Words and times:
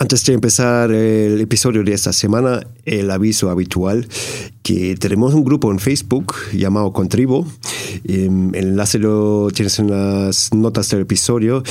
Antes 0.00 0.24
de 0.26 0.34
empezar 0.34 0.92
el 0.92 1.40
episodio 1.40 1.82
de 1.82 1.92
esta 1.92 2.12
semana, 2.12 2.64
el 2.84 3.10
aviso 3.10 3.50
habitual 3.50 4.06
que 4.62 4.94
tenemos 4.94 5.34
un 5.34 5.42
grupo 5.42 5.72
en 5.72 5.80
Facebook 5.80 6.36
llamado 6.52 6.92
Contribo. 6.92 7.44
Em, 8.04 8.54
el 8.54 8.68
enlace 8.68 9.00
lo 9.00 9.50
tienes 9.52 9.80
en 9.80 9.90
las 9.90 10.54
notas 10.54 10.88
del 10.90 11.00
episodio 11.00 11.64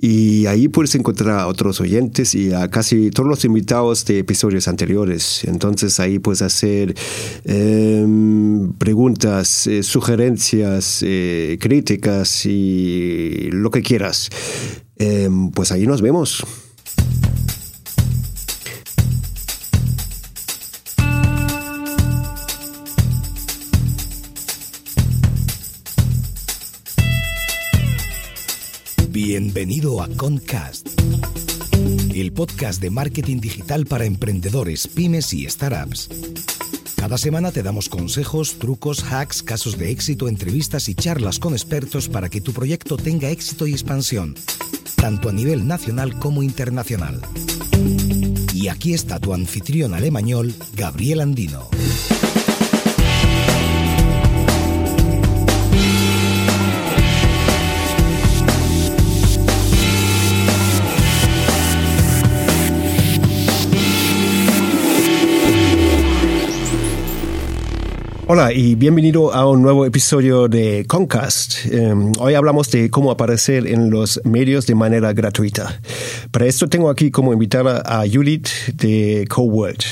y 0.00 0.46
ahí 0.46 0.68
puedes 0.68 0.94
encontrar 0.94 1.40
a 1.40 1.48
otros 1.48 1.80
oyentes 1.80 2.36
y 2.36 2.52
a 2.52 2.70
casi 2.70 3.10
todos 3.10 3.28
los 3.28 3.44
invitados 3.44 4.04
de 4.04 4.20
episodios 4.20 4.68
anteriores. 4.68 5.42
Entonces 5.42 5.98
ahí 5.98 6.20
puedes 6.20 6.42
hacer 6.42 6.94
em, 7.42 8.74
preguntas, 8.74 9.66
eh, 9.66 9.82
sugerencias, 9.82 11.00
eh, 11.04 11.58
críticas 11.60 12.46
y 12.46 13.48
lo 13.50 13.72
que 13.72 13.82
quieras. 13.82 14.30
Em, 14.98 15.50
pues 15.50 15.72
ahí 15.72 15.84
nos 15.84 16.00
vemos. 16.00 16.44
Bienvenido 29.54 30.00
a 30.00 30.08
Concast, 30.08 30.88
el 32.14 32.32
podcast 32.32 32.80
de 32.80 32.88
marketing 32.88 33.38
digital 33.38 33.84
para 33.84 34.06
emprendedores, 34.06 34.88
pymes 34.88 35.34
y 35.34 35.46
startups. 35.46 36.08
Cada 36.96 37.18
semana 37.18 37.52
te 37.52 37.62
damos 37.62 37.90
consejos, 37.90 38.54
trucos, 38.58 39.04
hacks, 39.12 39.42
casos 39.42 39.76
de 39.76 39.90
éxito, 39.90 40.26
entrevistas 40.26 40.88
y 40.88 40.94
charlas 40.94 41.38
con 41.38 41.52
expertos 41.52 42.08
para 42.08 42.30
que 42.30 42.40
tu 42.40 42.54
proyecto 42.54 42.96
tenga 42.96 43.28
éxito 43.28 43.66
y 43.66 43.72
expansión, 43.72 44.36
tanto 44.96 45.28
a 45.28 45.32
nivel 45.32 45.66
nacional 45.66 46.18
como 46.18 46.42
internacional. 46.42 47.20
Y 48.54 48.68
aquí 48.68 48.94
está 48.94 49.18
tu 49.18 49.34
anfitrión 49.34 49.92
alemañol, 49.92 50.54
Gabriel 50.74 51.20
Andino. 51.20 51.68
Hola 68.34 68.50
y 68.50 68.76
bienvenido 68.76 69.34
a 69.34 69.46
un 69.46 69.60
nuevo 69.60 69.84
episodio 69.84 70.48
de 70.48 70.86
Concast. 70.88 71.66
Um, 71.66 72.12
hoy 72.18 72.32
hablamos 72.32 72.70
de 72.70 72.88
cómo 72.88 73.10
aparecer 73.10 73.66
en 73.66 73.90
los 73.90 74.22
medios 74.24 74.66
de 74.66 74.74
manera 74.74 75.12
gratuita. 75.12 75.78
Para 76.30 76.46
esto 76.46 76.66
tengo 76.66 76.88
aquí 76.88 77.10
como 77.10 77.34
invitada 77.34 77.82
a 77.84 78.08
Judith 78.10 78.48
de 78.72 79.26
CoWord. 79.28 79.84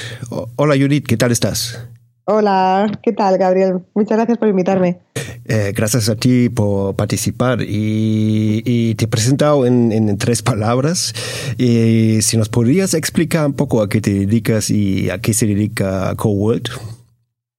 Hola 0.56 0.74
Judith, 0.74 1.05
¿qué 1.06 1.19
tal 1.19 1.32
estás? 1.32 1.86
Hola, 2.24 2.91
¿qué 3.02 3.12
tal 3.12 3.36
Gabriel? 3.36 3.80
Muchas 3.94 4.16
gracias 4.16 4.38
por 4.38 4.48
invitarme. 4.48 5.00
Eh, 5.44 5.75
gracias 5.76 6.09
a 6.09 6.16
ti 6.16 6.48
por 6.48 6.97
participar 6.97 7.60
y, 7.60 8.62
y 8.64 8.94
te 8.94 9.04
he 9.04 9.09
presentado 9.09 9.66
en, 9.66 9.93
en, 9.93 10.16
tres 10.16 10.41
palabras. 10.41 11.12
Y 11.59 12.22
si 12.22 12.38
nos 12.38 12.48
podrías 12.48 12.94
explicar 12.94 13.44
un 13.44 13.53
poco 13.53 13.82
a 13.82 13.91
qué 13.91 14.00
te 14.00 14.14
dedicas 14.14 14.70
y 14.70 15.10
a 15.10 15.20
qué 15.20 15.34
se 15.34 15.47
dedica 15.47 16.14
CoWord. 16.16 17.00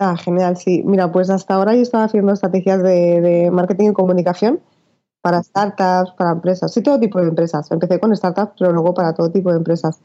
Ah, 0.04 0.18
genial, 0.18 0.58
sí. 0.58 0.82
Mira, 0.84 1.12
pues 1.12 1.30
hasta 1.30 1.54
ahora 1.54 1.76
yo 1.76 1.84
estaba 1.84 2.06
haciendo 2.06 2.34
estrategias 2.34 2.82
de, 2.82 3.50
marketing 3.52 3.92
y 3.92 3.94
comunicación 3.94 4.60
para 5.22 5.44
startups, 5.44 6.14
para 6.18 6.32
empresas, 6.32 6.74
sí, 6.74 6.82
todo 6.82 7.00
tipo 7.00 7.20
de 7.20 7.28
empresas. 7.28 7.70
Empecé 7.70 8.00
con 8.00 8.16
startups, 8.16 8.54
pero 8.58 8.72
luego 8.74 8.96
para 8.96 9.14
todo 9.14 9.32
tipo 9.32 9.52
de 9.52 9.58
empresas. 9.58 10.02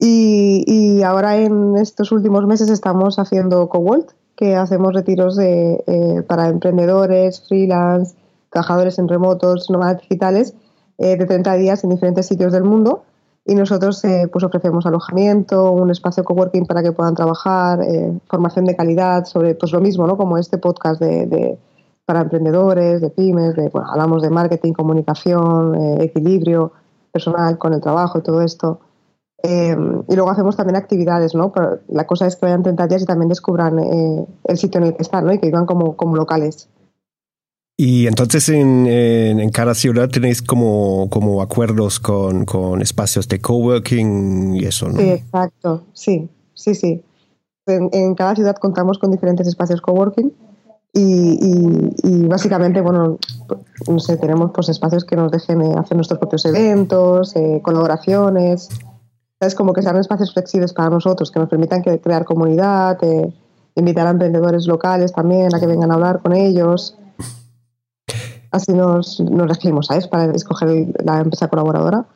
Y, 0.00 1.02
ahora 1.04 1.36
en 1.36 1.76
estos 1.76 2.10
últimos 2.10 2.46
meses 2.46 2.68
estamos 2.68 3.20
haciendo 3.20 3.68
Coworld, 3.68 4.06
que 4.36 4.56
hacemos 4.56 4.92
retiros 4.92 5.36
de, 5.36 5.84
eh, 5.86 6.22
para 6.26 6.48
emprendedores, 6.48 7.40
freelance, 7.46 8.16
trabajadores 8.50 8.98
en 8.98 9.06
remotos, 9.06 9.70
nómadas 9.70 10.00
digitales, 10.00 10.54
eh, 10.98 11.16
de 11.16 11.26
30 11.26 11.54
días 11.54 11.84
en 11.84 11.90
diferentes 11.90 12.26
sitios 12.26 12.52
del 12.52 12.64
mundo 12.64 13.04
y 13.48 13.54
nosotros 13.54 14.04
eh, 14.04 14.28
pues 14.30 14.44
ofrecemos 14.44 14.84
alojamiento, 14.84 15.72
un 15.72 15.90
espacio 15.90 16.22
coworking 16.22 16.66
para 16.66 16.82
que 16.82 16.92
puedan 16.92 17.14
trabajar, 17.14 17.80
eh, 17.80 18.12
formación 18.28 18.66
de 18.66 18.76
calidad 18.76 19.24
sobre 19.24 19.54
pues 19.54 19.72
lo 19.72 19.80
mismo, 19.80 20.06
¿no? 20.06 20.18
Como 20.18 20.36
este 20.36 20.58
podcast 20.58 21.00
de, 21.00 21.58
para 22.04 22.20
emprendedores, 22.20 23.00
de 23.00 23.08
pymes, 23.08 23.56
de, 23.56 23.70
bueno, 23.70 23.88
hablamos 23.90 24.20
de 24.20 24.28
marketing, 24.28 24.74
comunicación, 24.74 25.74
eh, 25.76 26.04
equilibrio 26.04 26.72
personal 27.10 27.56
con 27.56 27.72
el 27.72 27.80
trabajo 27.80 28.18
y 28.18 28.22
todo 28.22 28.42
esto. 28.42 28.80
y 29.42 30.14
luego 30.14 30.30
hacemos 30.30 30.54
también 30.56 30.76
actividades, 30.76 31.34
¿no? 31.34 31.50
Pero 31.50 31.78
la 31.88 32.06
cosa 32.06 32.26
es 32.26 32.36
que 32.36 32.44
vayan 32.44 32.62
30 32.62 32.86
días 32.86 33.02
y 33.02 33.06
también 33.06 33.30
descubran 33.30 33.78
el 33.78 34.58
sitio 34.58 34.78
en 34.78 34.88
el 34.88 34.94
que 34.94 35.02
están, 35.02 35.24
¿no? 35.24 35.32
Y 35.32 35.38
que 35.38 35.46
vivan 35.46 35.64
como, 35.64 35.96
como 35.96 36.16
locales. 36.16 36.68
Y 37.80 38.08
entonces 38.08 38.48
en, 38.48 38.88
en, 38.88 39.50
cada 39.50 39.72
ciudad 39.72 40.08
tenéis 40.08 40.42
como, 40.42 41.08
como 41.10 41.40
acuerdos 41.40 42.00
con, 42.00 42.44
con, 42.44 42.82
espacios 42.82 43.28
de 43.28 43.40
coworking 43.40 44.56
y 44.56 44.64
eso, 44.64 44.88
¿no? 44.88 44.98
Sí, 44.98 45.10
exacto, 45.10 45.84
sí, 45.92 46.28
sí, 46.54 46.74
sí. 46.74 47.04
En, 47.66 48.16
cada 48.16 48.34
ciudad 48.34 48.56
contamos 48.56 48.98
con 48.98 49.12
diferentes 49.12 49.46
espacios 49.46 49.80
coworking 49.80 50.32
y, 50.92 51.38
y, 51.40 51.92
y, 52.02 52.26
básicamente, 52.26 52.80
bueno, 52.80 53.16
no 53.86 53.98
sé, 54.00 54.16
tenemos 54.16 54.50
pues 54.52 54.68
espacios 54.70 55.04
que 55.04 55.14
nos 55.14 55.30
dejen 55.30 55.62
eh, 55.62 55.74
hacer 55.78 55.96
nuestros 55.96 56.18
propios 56.18 56.46
eventos, 56.46 57.36
eh, 57.36 57.60
colaboraciones, 57.62 58.70
es 59.38 59.54
como 59.54 59.72
que 59.72 59.82
sean 59.82 59.96
espacios 59.98 60.32
flexibles 60.32 60.72
para 60.72 60.90
nosotros, 60.90 61.30
que 61.30 61.38
nos 61.38 61.48
permitan 61.48 61.82
crear 61.82 62.24
comunidad, 62.24 62.98
eh, 63.04 63.32
invitar 63.76 64.08
a 64.08 64.10
emprendedores 64.10 64.66
locales 64.66 65.12
también 65.12 65.54
a 65.54 65.60
que 65.60 65.66
vengan 65.68 65.92
a 65.92 65.94
hablar 65.94 66.20
con 66.22 66.32
ellos 66.32 66.98
así 68.50 68.72
nos, 68.72 69.20
nos 69.20 69.48
regimos, 69.48 69.86
¿sabes? 69.86 70.08
Para 70.08 70.32
escoger 70.32 70.88
la 71.04 71.20
empresa 71.20 71.48
colaboradora. 71.48 72.06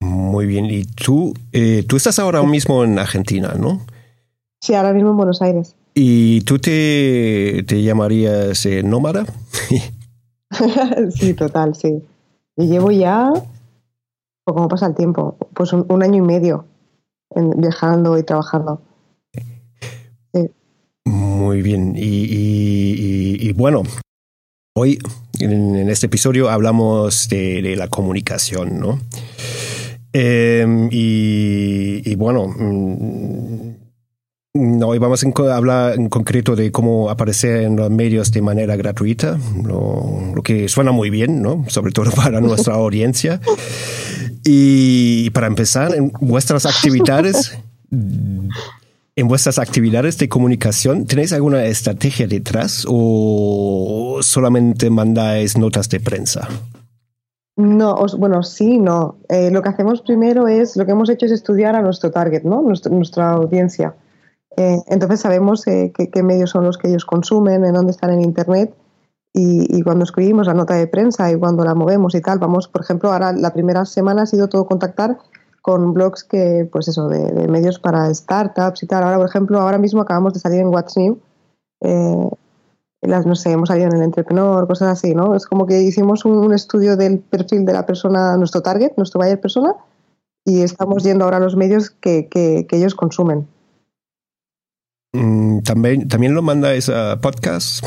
Muy 0.00 0.46
bien, 0.46 0.66
y 0.66 0.84
tú, 0.84 1.34
eh, 1.52 1.84
tú 1.86 1.96
estás 1.96 2.18
ahora 2.18 2.42
mismo 2.42 2.84
en 2.84 2.98
Argentina, 2.98 3.54
¿no? 3.58 3.80
Sí, 4.60 4.74
ahora 4.74 4.92
mismo 4.92 5.10
en 5.10 5.16
Buenos 5.16 5.42
Aires. 5.42 5.76
¿Y 5.94 6.40
tú 6.42 6.58
te, 6.58 7.64
te 7.66 7.82
llamarías 7.82 8.64
eh, 8.64 8.82
nómada? 8.82 9.26
sí, 11.10 11.34
total, 11.34 11.74
sí. 11.74 12.02
Y 12.56 12.66
llevo 12.68 12.90
ya, 12.90 13.32
o 14.44 14.54
cómo 14.54 14.68
pasa 14.68 14.86
el 14.86 14.94
tiempo, 14.94 15.36
pues 15.54 15.72
un, 15.72 16.02
año 16.02 16.16
y 16.16 16.26
medio 16.26 16.64
viajando 17.34 18.18
y 18.18 18.22
trabajando. 18.22 18.80
Sí. 20.32 20.50
Muy 21.04 21.62
bien, 21.62 21.94
y 21.96 23.52
bueno, 23.52 23.82
Hoy, 24.72 25.00
en, 25.40 25.90
este 25.90 26.06
episodio, 26.06 26.48
hablamos 26.48 27.28
de, 27.28 27.74
la 27.76 27.88
comunicación, 27.88 28.78
¿no? 28.78 29.00
Em, 30.12 30.88
y, 30.92 32.14
bueno, 32.14 32.46
mm, 32.46 33.72
hoy 34.84 34.98
vamos 34.98 35.24
a 35.24 35.56
hablar 35.56 35.94
en 35.96 36.08
concreto 36.08 36.54
de 36.54 36.70
cómo 36.70 37.10
aparecer 37.10 37.62
en 37.62 37.74
los 37.74 37.90
medios 37.90 38.30
de 38.30 38.42
manera 38.42 38.76
gratuita, 38.76 39.40
lo, 39.64 40.32
lo 40.36 40.42
que 40.44 40.68
suena 40.68 40.92
muy 40.92 41.10
bien, 41.10 41.42
¿no? 41.42 41.64
Sobre 41.66 41.90
todo 41.90 42.10
para 42.16 42.40
nuestra 42.40 42.74
audiencia. 42.74 43.40
Y 44.44 45.30
para 45.30 45.48
empezar, 45.48 45.96
en 45.96 46.12
vuestras 46.20 46.64
actividades 46.64 47.58
en 49.20 49.28
vuestras 49.28 49.58
actividades 49.58 50.16
de 50.18 50.28
comunicación, 50.28 51.06
¿tenéis 51.06 51.32
alguna 51.32 51.64
estrategia 51.64 52.26
detrás 52.26 52.86
o 52.88 54.18
solamente 54.22 54.88
mandáis 54.88 55.58
notas 55.58 55.88
de 55.90 56.00
prensa? 56.00 56.48
No, 57.56 57.96
bueno, 58.16 58.42
sí, 58.42 58.78
no. 58.78 59.18
Eh, 59.28 59.50
lo 59.50 59.60
que 59.60 59.68
hacemos 59.68 60.00
primero 60.00 60.48
es, 60.48 60.76
lo 60.76 60.86
que 60.86 60.92
hemos 60.92 61.10
hecho 61.10 61.26
es 61.26 61.32
estudiar 61.32 61.76
a 61.76 61.82
nuestro 61.82 62.10
target, 62.10 62.44
¿no? 62.44 62.62
nuestra 62.62 63.32
audiencia. 63.32 63.94
Eh, 64.56 64.78
entonces 64.88 65.20
sabemos 65.20 65.66
eh, 65.66 65.92
qué, 65.94 66.22
medios 66.22 66.50
son 66.50 66.64
los 66.64 66.78
que 66.78 66.88
ellos 66.88 67.04
consumen, 67.04 67.64
en 67.64 67.74
dónde 67.74 67.92
están 67.92 68.10
en 68.10 68.22
Internet 68.22 68.74
y, 69.32 69.82
cuando 69.82 70.04
escribimos 70.04 70.46
la 70.46 70.54
nota 70.54 70.74
de 70.74 70.86
prensa 70.86 71.30
y 71.30 71.36
cuando 71.36 71.62
la 71.64 71.74
movemos 71.74 72.14
y 72.14 72.20
tal, 72.20 72.38
vamos, 72.38 72.66
por 72.68 72.82
ejemplo, 72.82 73.12
ahora 73.12 73.32
la 73.32 73.52
primera 73.52 73.84
semana 73.84 74.22
ha 74.22 74.26
sido 74.26 74.48
todo 74.48 74.66
contactar 74.66 75.18
con 75.62 75.92
blogs 75.92 76.24
que, 76.24 76.68
pues 76.70 76.88
eso, 76.88 77.08
de, 77.08 77.48
medios 77.48 77.78
para 77.78 78.12
startups 78.12 78.82
y 78.82 78.86
tal. 78.86 79.02
Ahora, 79.02 79.18
por 79.18 79.28
ejemplo, 79.28 79.60
ahora 79.60 79.78
mismo 79.78 80.00
acabamos 80.00 80.34
de 80.34 80.40
salir 80.40 80.60
en 80.60 80.68
What's 80.68 80.96
New. 80.96 81.18
Eh, 81.80 82.30
las, 83.02 83.26
no 83.26 83.34
sé, 83.34 83.52
hemos 83.52 83.68
salido 83.68 83.88
en 83.88 83.96
el 83.96 84.02
entrepreneur, 84.02 84.66
cosas 84.66 84.88
así, 84.88 85.14
¿no? 85.14 85.34
Es 85.34 85.46
como 85.46 85.66
que 85.66 85.80
hicimos 85.80 86.24
un, 86.24 86.52
estudio 86.52 86.96
del 86.96 87.18
perfil 87.18 87.64
de 87.64 87.72
la 87.72 87.86
persona, 87.86 88.36
nuestro 88.36 88.60
target, 88.60 88.92
nuestro 88.96 89.20
buyer 89.20 89.40
persona, 89.40 89.74
y 90.44 90.60
estamos 90.60 91.02
yendo 91.02 91.24
ahora 91.24 91.38
a 91.38 91.40
los 91.40 91.56
medios 91.56 91.90
que, 91.90 92.28
que, 92.28 92.66
ellos 92.72 92.94
consumen. 92.94 93.46
Mm, 95.12 95.60
¿También, 95.60 96.08
¿También 96.08 96.34
lo 96.34 96.42
mandáis 96.42 96.88
a 96.88 97.18
podcast? 97.20 97.84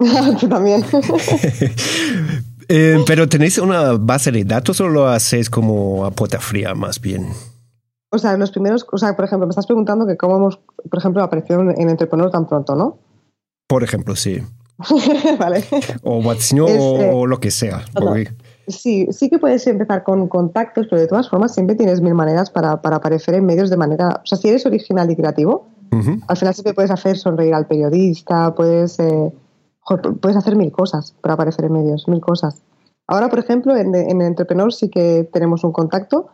también. 0.48 0.84
Eh, 2.68 2.98
pero 3.06 3.28
tenéis 3.28 3.58
una 3.58 3.92
base 3.92 4.32
de 4.32 4.44
datos 4.44 4.80
o 4.80 4.88
lo 4.88 5.08
hacéis 5.08 5.50
como 5.50 6.04
a 6.04 6.10
puerta 6.10 6.40
fría 6.40 6.74
más 6.74 7.00
bien? 7.00 7.28
O 8.10 8.18
sea, 8.18 8.36
los 8.36 8.50
primeros, 8.50 8.86
o 8.90 8.98
sea, 8.98 9.14
por 9.16 9.24
ejemplo, 9.24 9.46
me 9.46 9.50
estás 9.50 9.66
preguntando 9.66 10.06
que 10.06 10.16
cómo 10.16 10.36
hemos, 10.36 10.56
por 10.56 10.98
ejemplo, 10.98 11.22
aparecido 11.22 11.60
en 11.60 11.90
Entrepreneur 11.90 12.30
tan 12.30 12.46
pronto, 12.46 12.74
¿no? 12.74 12.98
Por 13.68 13.82
ejemplo, 13.82 14.16
sí. 14.16 14.42
vale. 15.38 15.64
O 16.02 16.18
What's 16.18 16.52
New 16.52 16.66
o, 16.66 17.26
lo 17.26 17.40
que 17.40 17.50
sea. 17.50 17.84
Sí, 18.68 19.06
sí 19.10 19.30
que 19.30 19.38
puedes 19.38 19.66
empezar 19.66 20.02
con 20.02 20.28
contactos, 20.28 20.86
pero 20.88 21.00
de 21.00 21.08
todas 21.08 21.28
formas 21.28 21.54
siempre 21.54 21.76
tienes 21.76 22.00
mil 22.00 22.14
maneras 22.14 22.50
para, 22.50 22.82
para 22.82 22.96
aparecer 22.96 23.34
en 23.34 23.46
medios 23.46 23.70
de 23.70 23.76
manera... 23.76 24.20
O 24.22 24.26
sea, 24.26 24.38
si 24.38 24.48
eres 24.48 24.66
original 24.66 25.10
y 25.10 25.16
creativo, 25.16 25.68
al 26.28 26.36
final 26.36 26.52
siempre 26.52 26.74
puedes 26.74 26.90
hacer 26.90 27.16
sonreír 27.16 27.54
al 27.54 27.66
periodista, 27.66 28.54
puedes... 28.54 28.98
Eh, 28.98 29.32
puedes 30.20 30.36
hacer 30.36 30.56
mil 30.56 30.72
cosas 30.72 31.14
para 31.20 31.34
aparecer 31.34 31.66
en 31.66 31.72
medios, 31.72 32.08
mil 32.08 32.20
cosas. 32.20 32.62
Ahora, 33.06 33.28
por 33.28 33.38
ejemplo, 33.38 33.76
en, 33.76 33.94
en 33.94 34.20
Entrepreneur 34.20 34.72
sí 34.72 34.88
que 34.88 35.28
tenemos 35.32 35.62
un 35.64 35.72
contacto, 35.72 36.28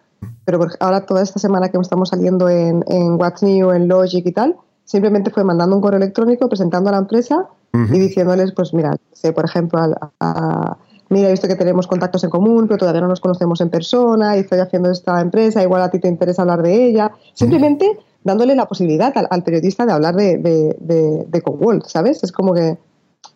pero 0.45 0.61
ahora 0.81 1.07
toda 1.07 1.23
esta 1.23 1.39
semana 1.39 1.69
que 1.69 1.79
estamos 1.79 2.09
saliendo 2.09 2.49
en, 2.49 2.85
en 2.89 3.15
What's 3.15 3.43
New, 3.43 3.71
en 3.71 3.89
Logic 3.89 4.25
y 4.25 4.33
tal, 4.33 4.57
simplemente 4.85 5.31
fue 5.31 5.45
mandando 5.45 5.77
un 5.77 5.83
correo 5.83 5.99
electrónico 5.99 6.49
presentando 6.49 6.89
a 6.89 6.93
la 6.93 6.99
empresa 6.99 7.49
y 7.75 7.99
diciéndoles, 7.99 8.53
pues 8.53 8.75
mira, 8.75 8.97
sé, 9.13 9.33
por 9.33 9.47
ejemplo, 9.47 9.81
a, 10.21 10.77
mira, 11.09 11.29
he 11.29 11.31
visto 11.31 11.49
que 11.49 11.55
tenemos 11.55 11.87
contactos 11.87 12.23
en 12.23 12.29
común, 12.29 12.67
pero 12.67 12.79
todavía 12.79 13.01
no 13.01 13.09
nos 13.09 13.21
conocemos 13.21 13.63
en 13.63 13.71
persona 13.71 14.37
y 14.37 14.41
estoy 14.41 14.59
haciendo 14.59 14.91
esta 14.91 15.21
empresa, 15.23 15.63
igual 15.63 15.81
a 15.81 15.91
ti 15.91 15.99
te 15.99 16.09
interesa 16.09 16.43
hablar 16.43 16.63
de 16.63 16.87
ella. 16.87 17.13
Simplemente 17.33 17.99
dándole 18.25 18.55
la 18.55 18.67
posibilidad 18.67 19.13
al, 19.17 19.43
periodista 19.43 19.87
de 19.87 19.93
hablar 19.93 20.17
de, 20.17 20.37
de, 20.37 20.77
de, 20.81 21.27
de 21.27 21.43
¿sabes? 21.87 22.23
Es 22.23 22.31
como 22.31 22.53
que 22.53 22.77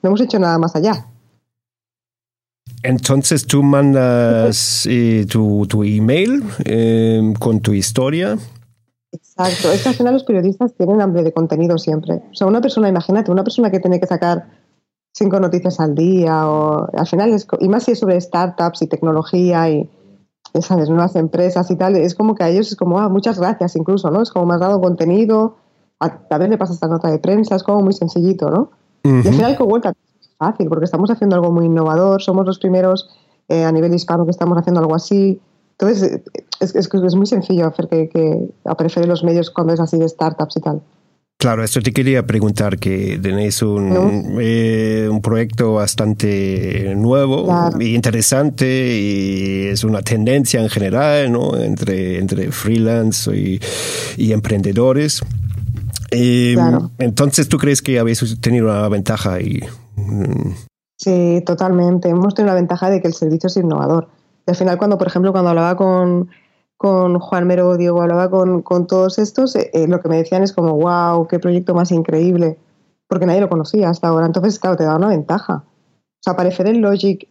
no 0.03 0.09
hemos 0.09 0.21
hecho 0.21 0.39
nada 0.39 0.59
más 0.59 0.75
allá. 0.77 1.07
Entonces 2.83 3.47
tú 3.47 3.63
mandas 3.63 4.87
eh, 4.89 5.27
tu, 5.29 5.67
tu, 5.67 5.83
email 5.83 6.43
eh, 6.65 7.35
con 7.39 7.61
tu 7.61 7.73
historia. 7.73 8.39
Exacto, 9.13 9.73
es 9.73 9.83
que 9.83 9.89
al 9.89 9.95
final 9.95 10.13
los 10.15 10.25
periodistas 10.25 10.75
tienen 10.75 11.01
hambre 11.01 11.23
de 11.23 11.33
contenido 11.33 11.79
siempre. 11.79 12.23
O 12.31 12.35
sea, 12.35 12.47
una 12.47 12.61
persona, 12.61 12.89
imagínate, 12.89 13.31
una 13.31 13.45
persona 13.45 13.71
que 13.71 13.81
tiene 13.81 13.99
que 13.99 14.07
sacar 14.07 14.49
cinco 15.13 15.41
noticias 15.41 15.81
al 15.81 15.95
día, 15.95 16.49
o 16.49 16.89
al 16.93 17.07
final, 17.07 17.33
es, 17.33 17.47
y 17.61 17.69
más 17.69 17.85
si 17.85 17.93
es 17.93 17.99
sobre 17.99 18.21
startups 18.21 18.83
y 18.83 18.87
tecnología 18.87 19.71
y, 19.71 19.89
¿sabes? 20.61 20.91
Nuevas 20.91 21.17
empresas 21.17 21.71
y 21.71 21.77
tal, 21.77 21.97
es 21.97 22.15
como 22.15 22.35
que 22.35 22.45
a 22.45 22.51
ellos 22.51 22.69
es 22.69 22.77
como, 22.77 22.99
ah, 22.99 23.09
muchas 23.09 23.39
gracias 23.39 23.77
incluso, 23.77 24.11
¿no? 24.11 24.23
Es 24.23 24.31
como 24.31 24.47
me 24.47 24.55
has 24.55 24.61
dado 24.61 24.81
contenido, 24.81 25.57
a, 26.01 26.19
a 26.29 26.39
ver 26.39 26.51
le 26.51 26.59
pasa 26.59 26.75
esta 26.75 26.89
nota 26.89 27.11
de 27.11 27.19
prensa, 27.19 27.57
es 27.57 27.63
como 27.63 27.81
muy 27.83 27.95
sencillito, 27.95 28.51
¿no? 28.51 28.71
Y 29.05 29.29
al 29.29 29.35
final 29.35 29.57
Cowork 29.57 29.87
es 29.87 30.31
fácil, 30.37 30.69
porque 30.69 30.85
estamos 30.85 31.11
haciendo 31.11 31.37
algo 31.37 31.53
muy 31.53 31.67
innovador, 31.67 32.23
somos 32.23 32.45
los 32.47 32.59
primeros 32.59 33.09
eh, 33.49 33.65
a 33.65 33.73
nivel 33.73 33.95
hispano 33.95 34.25
que 34.25 34.33
estamos 34.33 34.59
haciendo 34.59 34.81
algo 34.81 34.95
así. 34.95 35.41
Entonces, 35.79 36.21
es, 36.61 36.75
es, 36.75 36.89
es 36.93 37.15
muy 37.15 37.27
sencillo 37.27 37.67
hacer 37.67 37.89
que, 37.89 38.09
que 38.09 38.49
aparecer 38.65 39.03
en 39.03 39.11
los 39.11 39.23
medios 39.23 39.51
cuando 39.51 39.75
es 39.75 39.81
así 39.81 39.99
de 39.99 40.09
startups 40.09 40.57
y 40.57 40.61
tal. 40.61 40.83
Claro, 41.39 41.63
esto 41.63 41.83
te 41.83 41.93
quería 41.93 42.27
preguntar, 42.27 42.79
que 42.79 43.19
tenéis 43.23 43.61
un, 43.61 44.39
eh, 44.41 45.07
un 45.11 45.21
proyecto 45.21 45.75
bastante 45.75 46.95
nuevo 46.97 47.47
y 47.79 47.95
interesante 47.95 48.67
y 48.99 49.67
es 49.67 49.85
una 49.85 50.01
tendencia 50.01 50.63
en 50.63 50.71
general, 50.71 51.31
¿no? 51.31 51.55
Entre, 51.55 52.19
entre 52.19 52.51
freelance 52.53 53.31
y, 53.37 53.61
y 54.17 54.33
emprendedores. 54.33 55.21
Eh, 56.11 56.57
entonces, 56.99 57.49
¿tú 57.49 57.59
crees 57.59 57.83
que 57.83 57.99
habéis 57.99 58.41
tenido 58.41 58.67
una 58.67 58.89
ventaja 58.89 59.35
ahí? 59.35 59.61
Sí, 60.97 61.43
totalmente. 61.45 62.09
Hemos 62.09 62.35
tenido 62.35 62.55
la 62.55 62.61
ventaja 62.61 62.91
de 62.91 63.01
que 63.01 63.09
el 63.09 63.15
servicio 63.15 63.49
es 63.49 63.57
innovador. 63.57 64.09
Y 64.47 64.51
al 64.51 64.57
final, 64.57 64.79
cuando, 64.79 64.99
por 64.99 65.09
ejemplo, 65.09 65.33
cuando 65.33 65.51
hablaba 65.51 65.77
con, 65.77 66.31
con 66.77 67.19
Juan 67.19 67.47
Merodio, 67.47 68.01
hablaba 68.01 68.31
con, 68.31 68.63
con 68.63 68.87
todos 68.87 69.19
estos, 69.19 69.57
eh, 69.57 69.71
eh, 69.75 69.89
lo 69.89 70.01
que 70.01 70.09
me 70.09 70.17
decían 70.17 70.43
es 70.43 70.53
como, 70.53 70.75
wow, 70.75 71.27
qué 71.27 71.39
proyecto 71.39 71.75
más 71.75 71.91
increíble, 71.91 72.59
porque 73.09 73.27
nadie 73.27 73.41
lo 73.41 73.49
conocía 73.49 73.91
hasta 73.91 74.09
ahora. 74.09 74.27
Entonces, 74.27 74.59
claro, 74.59 74.77
te 74.77 74.85
da 74.85 74.97
una 74.97 75.09
ventaja. 75.09 75.65
O 75.67 76.23
sea, 76.23 76.33
aparecer 76.33 76.67
en 76.67 76.81
Logic 76.81 77.29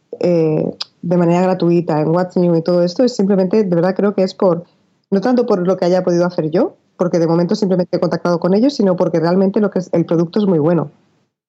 de 1.05 1.17
manera 1.17 1.41
gratuita, 1.41 2.01
en 2.01 2.09
What's 2.09 2.35
New 2.37 2.55
y 2.55 2.63
todo 2.63 2.81
esto, 2.81 3.03
es 3.03 3.15
simplemente, 3.15 3.63
de 3.63 3.75
verdad 3.75 3.95
creo 3.95 4.15
que 4.15 4.23
es 4.23 4.33
por, 4.33 4.63
no 5.11 5.21
tanto 5.21 5.45
por 5.45 5.65
lo 5.65 5.77
que 5.77 5.85
haya 5.85 6.03
podido 6.03 6.25
hacer 6.25 6.49
yo, 6.49 6.77
porque 6.97 7.19
de 7.19 7.27
momento 7.27 7.55
simplemente 7.55 7.97
he 7.97 7.99
contactado 7.99 8.39
con 8.39 8.53
ellos, 8.53 8.73
sino 8.73 8.95
porque 8.95 9.19
realmente 9.19 9.59
lo 9.59 9.69
que 9.69 9.79
es, 9.79 9.89
el 9.93 10.05
producto 10.05 10.39
es 10.39 10.45
muy 10.45 10.59
bueno. 10.59 10.91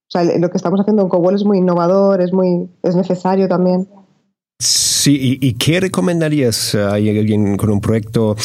O 0.09 0.11
sea, 0.11 0.23
lo 0.39 0.51
que 0.51 0.57
estamos 0.57 0.81
haciendo 0.81 1.03
en 1.03 1.09
Cobol 1.09 1.35
es 1.35 1.45
muy 1.45 1.59
innovador, 1.59 2.21
es 2.21 2.33
muy 2.33 2.69
es 2.83 2.95
necesario 2.95 3.49
también. 3.49 3.89
Sí, 4.59 5.39
¿y, 5.41 5.53
qué 5.55 5.81
recomendarías 5.81 6.75
a 6.75 6.95
alguien 6.95 7.57
con 7.57 7.71
un 7.71 7.81
proyecto, 7.81 8.37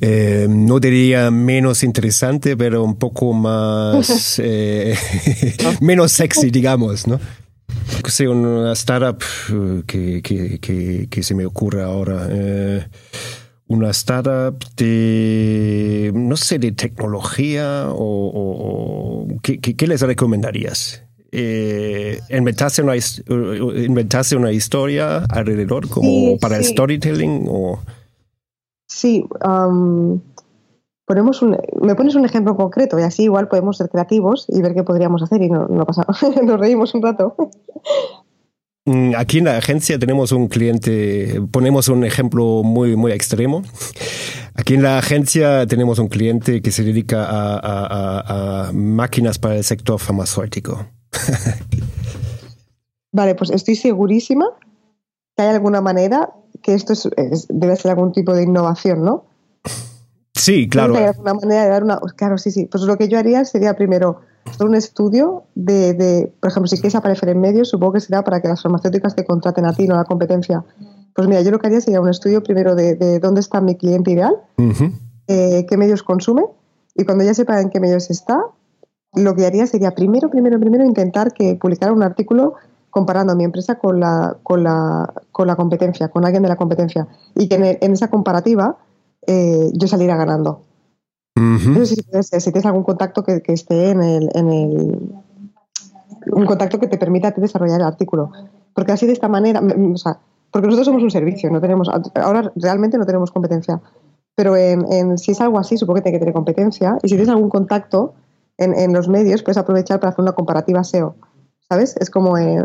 eh, 0.00 0.46
no 0.50 0.80
diría 0.80 1.30
menos 1.30 1.84
interesante, 1.84 2.56
pero 2.56 2.82
un 2.82 2.96
poco 2.96 3.32
más, 3.32 4.38
eh, 4.42 4.96
menos 5.80 6.12
sexy, 6.12 6.50
digamos, 6.50 7.06
¿no? 7.06 7.20
Sí, 8.08 8.26
una 8.26 8.72
startup 8.72 9.22
eh, 9.52 9.82
que, 9.86 10.22
que, 10.22 10.58
que, 10.58 11.06
que 11.08 11.22
se 11.22 11.34
me 11.34 11.46
ocurre 11.46 11.82
ahora. 11.82 12.26
Eh, 12.28 12.84
una 13.70 13.90
startup 13.90 14.58
de, 14.76 16.10
no 16.12 16.36
sé, 16.36 16.58
de 16.58 16.72
tecnología 16.72 17.86
o, 17.90 19.28
¿qué, 19.42 19.86
les 19.86 20.00
recomendarías? 20.00 21.04
Eh, 21.30 22.18
inventarse, 22.30 22.82
una, 22.82 22.94
inventarse 22.96 24.34
una 24.34 24.50
historia 24.50 25.18
alrededor 25.28 25.88
como 25.88 26.36
para 26.38 26.56
el 26.56 26.64
storytelling 26.64 27.46
o... 27.48 27.78
Sí, 28.88 29.24
ponemos 31.06 31.40
un, 31.40 31.56
me 31.80 31.94
pones 31.94 32.16
un 32.16 32.24
ejemplo 32.24 32.56
concreto 32.56 32.98
y 32.98 33.02
así 33.02 33.22
igual 33.22 33.46
podemos 33.46 33.76
ser 33.76 33.88
creativos 33.88 34.46
y 34.48 34.60
ver 34.62 34.74
qué 34.74 34.82
podríamos 34.82 35.22
hacer 35.22 35.42
y 35.42 35.48
no, 35.48 35.68
no 35.68 35.86
pasa, 35.86 36.04
nos 36.42 36.58
reímos 36.58 36.92
un 36.94 37.02
rato. 37.02 37.36
Mm, 38.86 39.12
aquí 39.16 39.38
en 39.38 39.44
la 39.44 39.58
agencia 39.58 39.98
tenemos 39.98 40.32
un 40.32 40.48
cliente, 40.48 41.40
ponemos 41.50 41.88
un 41.88 42.04
ejemplo 42.04 42.62
muy, 42.62 42.96
muy 42.96 43.12
extremo. 43.12 43.62
Aquí 44.54 44.74
en 44.74 44.82
la 44.82 44.98
agencia 44.98 45.66
tenemos 45.66 45.98
un 45.98 46.08
cliente 46.08 46.62
que 46.62 46.70
se 46.70 46.82
dedica 46.82 47.26
a, 47.28 48.70
máquinas 48.72 49.38
para 49.38 49.56
el 49.56 49.64
sector 49.64 49.98
farmacéutico. 49.98 50.86
vale, 53.12 53.34
pues 53.34 53.50
estoy 53.50 53.76
segurísima 53.76 54.46
que 55.36 55.42
hay 55.42 55.48
alguna 55.48 55.80
manera 55.80 56.30
que 56.62 56.74
esto 56.74 56.94
debe 57.48 57.76
ser 57.76 57.92
algún 57.92 58.12
tipo 58.12 58.34
de 58.34 58.42
innovación, 58.42 59.04
¿no? 59.04 59.26
Sí, 60.34 60.68
claro. 60.68 60.96
Hay 60.96 61.04
alguna 61.04 61.34
manera 61.34 61.64
de 61.64 61.68
dar 61.68 61.84
una. 61.84 62.00
Claro, 62.16 62.38
sí, 62.38 62.50
sí. 62.50 62.66
Pues 62.66 62.84
lo 62.84 62.96
que 62.96 63.08
yo 63.08 63.18
haría 63.18 63.44
sería 63.44 63.74
primero 63.74 64.22
un 64.60 64.74
estudio 64.74 65.44
de, 65.54 66.32
por 66.40 66.50
ejemplo, 66.50 66.68
si 66.68 66.76
quieres 66.76 66.94
aparecer 66.94 67.28
en 67.28 67.40
medios, 67.40 67.68
supongo 67.68 67.94
que 67.94 68.00
será 68.00 68.22
para 68.22 68.40
que 68.40 68.48
las 68.48 68.62
farmacéuticas 68.62 69.14
te 69.14 69.24
contraten 69.24 69.64
a 69.64 69.72
ti, 69.72 69.86
no 69.86 69.94
a 69.94 69.98
la 69.98 70.04
competencia. 70.04 70.64
Pues 71.14 71.28
mira, 71.28 71.42
yo 71.42 71.50
lo 71.50 71.58
que 71.58 71.66
haría 71.66 71.80
sería 71.80 72.00
un 72.00 72.08
estudio 72.08 72.42
primero 72.42 72.74
de, 72.74 73.18
dónde 73.20 73.40
está 73.40 73.60
mi 73.60 73.76
cliente 73.76 74.12
ideal, 74.12 74.34
eh, 75.26 75.66
qué 75.68 75.76
medios 75.76 76.02
consume, 76.02 76.44
y 76.94 77.04
cuando 77.04 77.24
ya 77.24 77.34
sepa 77.34 77.60
en 77.60 77.70
qué 77.70 77.80
medios 77.80 78.10
está, 78.10 78.40
lo 79.14 79.34
que 79.34 79.46
haría 79.46 79.66
sería 79.66 79.92
primero, 79.92 80.30
primero, 80.30 80.58
primero 80.60 80.84
intentar 80.84 81.32
que 81.32 81.56
publicara 81.56 81.92
un 81.92 82.02
artículo 82.02 82.54
comparando 82.90 83.32
a 83.32 83.36
mi 83.36 83.44
empresa 83.44 83.78
con 83.78 84.00
la, 84.00 84.36
con 84.42 84.64
la, 84.64 85.12
con 85.32 85.46
la 85.46 85.56
competencia, 85.56 86.08
con 86.08 86.24
alguien 86.24 86.42
de 86.42 86.48
la 86.48 86.56
competencia, 86.56 87.08
y 87.34 87.48
que 87.48 87.78
en, 87.80 87.92
esa 87.92 88.08
comparativa 88.08 88.78
eh, 89.26 89.70
yo 89.74 89.86
saliera 89.86 90.16
ganando 90.16 90.64
si, 91.58 92.42
tienes, 92.42 92.66
algún 92.66 92.82
contacto 92.82 93.22
que, 93.22 93.42
esté 93.46 93.90
en 93.90 94.02
el, 94.02 94.30
en 94.34 94.50
el, 94.50 94.98
un 96.32 96.46
contacto 96.46 96.78
que 96.78 96.86
te 96.86 96.98
permita 96.98 97.30
desarrollar 97.30 97.80
el 97.80 97.86
artículo. 97.86 98.30
Porque 98.74 98.92
así 98.92 99.06
de 99.06 99.12
esta 99.12 99.28
manera, 99.28 99.60
o 99.60 99.96
sea, 99.96 100.18
porque 100.50 100.66
nosotros 100.66 100.86
somos 100.86 101.02
un 101.02 101.10
servicio, 101.10 101.50
no 101.50 101.60
tenemos, 101.60 101.88
ahora 102.14 102.52
realmente 102.56 102.98
no 102.98 103.06
tenemos 103.06 103.30
competencia. 103.30 103.80
Pero 104.34 104.56
en, 104.56 105.18
si 105.18 105.32
es 105.32 105.40
algo 105.40 105.58
así, 105.58 105.76
supongo 105.76 105.96
que 105.96 106.02
tiene 106.02 106.16
que 106.18 106.20
tener 106.20 106.34
competencia. 106.34 106.98
Y 107.02 107.08
si 107.08 107.14
tienes 107.14 107.28
algún 107.28 107.50
contacto 107.50 108.14
en, 108.56 108.74
en 108.74 108.92
los 108.92 109.08
medios, 109.08 109.42
puedes 109.42 109.58
aprovechar 109.58 110.00
para 110.00 110.10
hacer 110.10 110.22
una 110.22 110.32
comparativa 110.32 110.82
SEO. 110.82 111.16
¿Sabes? 111.68 111.96
Es 111.98 112.10
como 112.10 112.36
eh, 112.36 112.64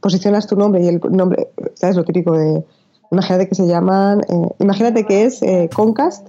posicionas 0.00 0.46
tu 0.46 0.56
nombre 0.56 0.82
y 0.82 0.88
el 0.88 1.00
nombre, 1.10 1.48
¿sabes? 1.74 1.96
Lo 1.96 2.04
típico 2.04 2.36
de 2.36 2.64
imagínate 3.12 3.48
que 3.48 3.54
se 3.54 3.66
llaman, 3.66 4.22
eh, 4.28 4.48
imagínate 4.58 5.04
que 5.04 5.24
es 5.24 5.42
eh, 5.42 5.70
Concast 5.74 6.28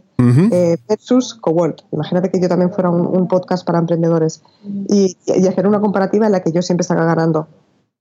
versus 0.87 1.33
Coworld. 1.33 1.81
Imagínate 1.91 2.29
que 2.29 2.39
yo 2.39 2.47
también 2.47 2.71
fuera 2.71 2.89
un, 2.89 3.27
podcast 3.27 3.65
para 3.65 3.79
emprendedores 3.79 4.41
y, 4.87 5.17
hacer 5.47 5.67
una 5.67 5.81
comparativa 5.81 6.27
en 6.27 6.31
la 6.31 6.41
que 6.41 6.51
yo 6.51 6.61
siempre 6.61 6.85
salga 6.85 7.05
ganando. 7.05 7.47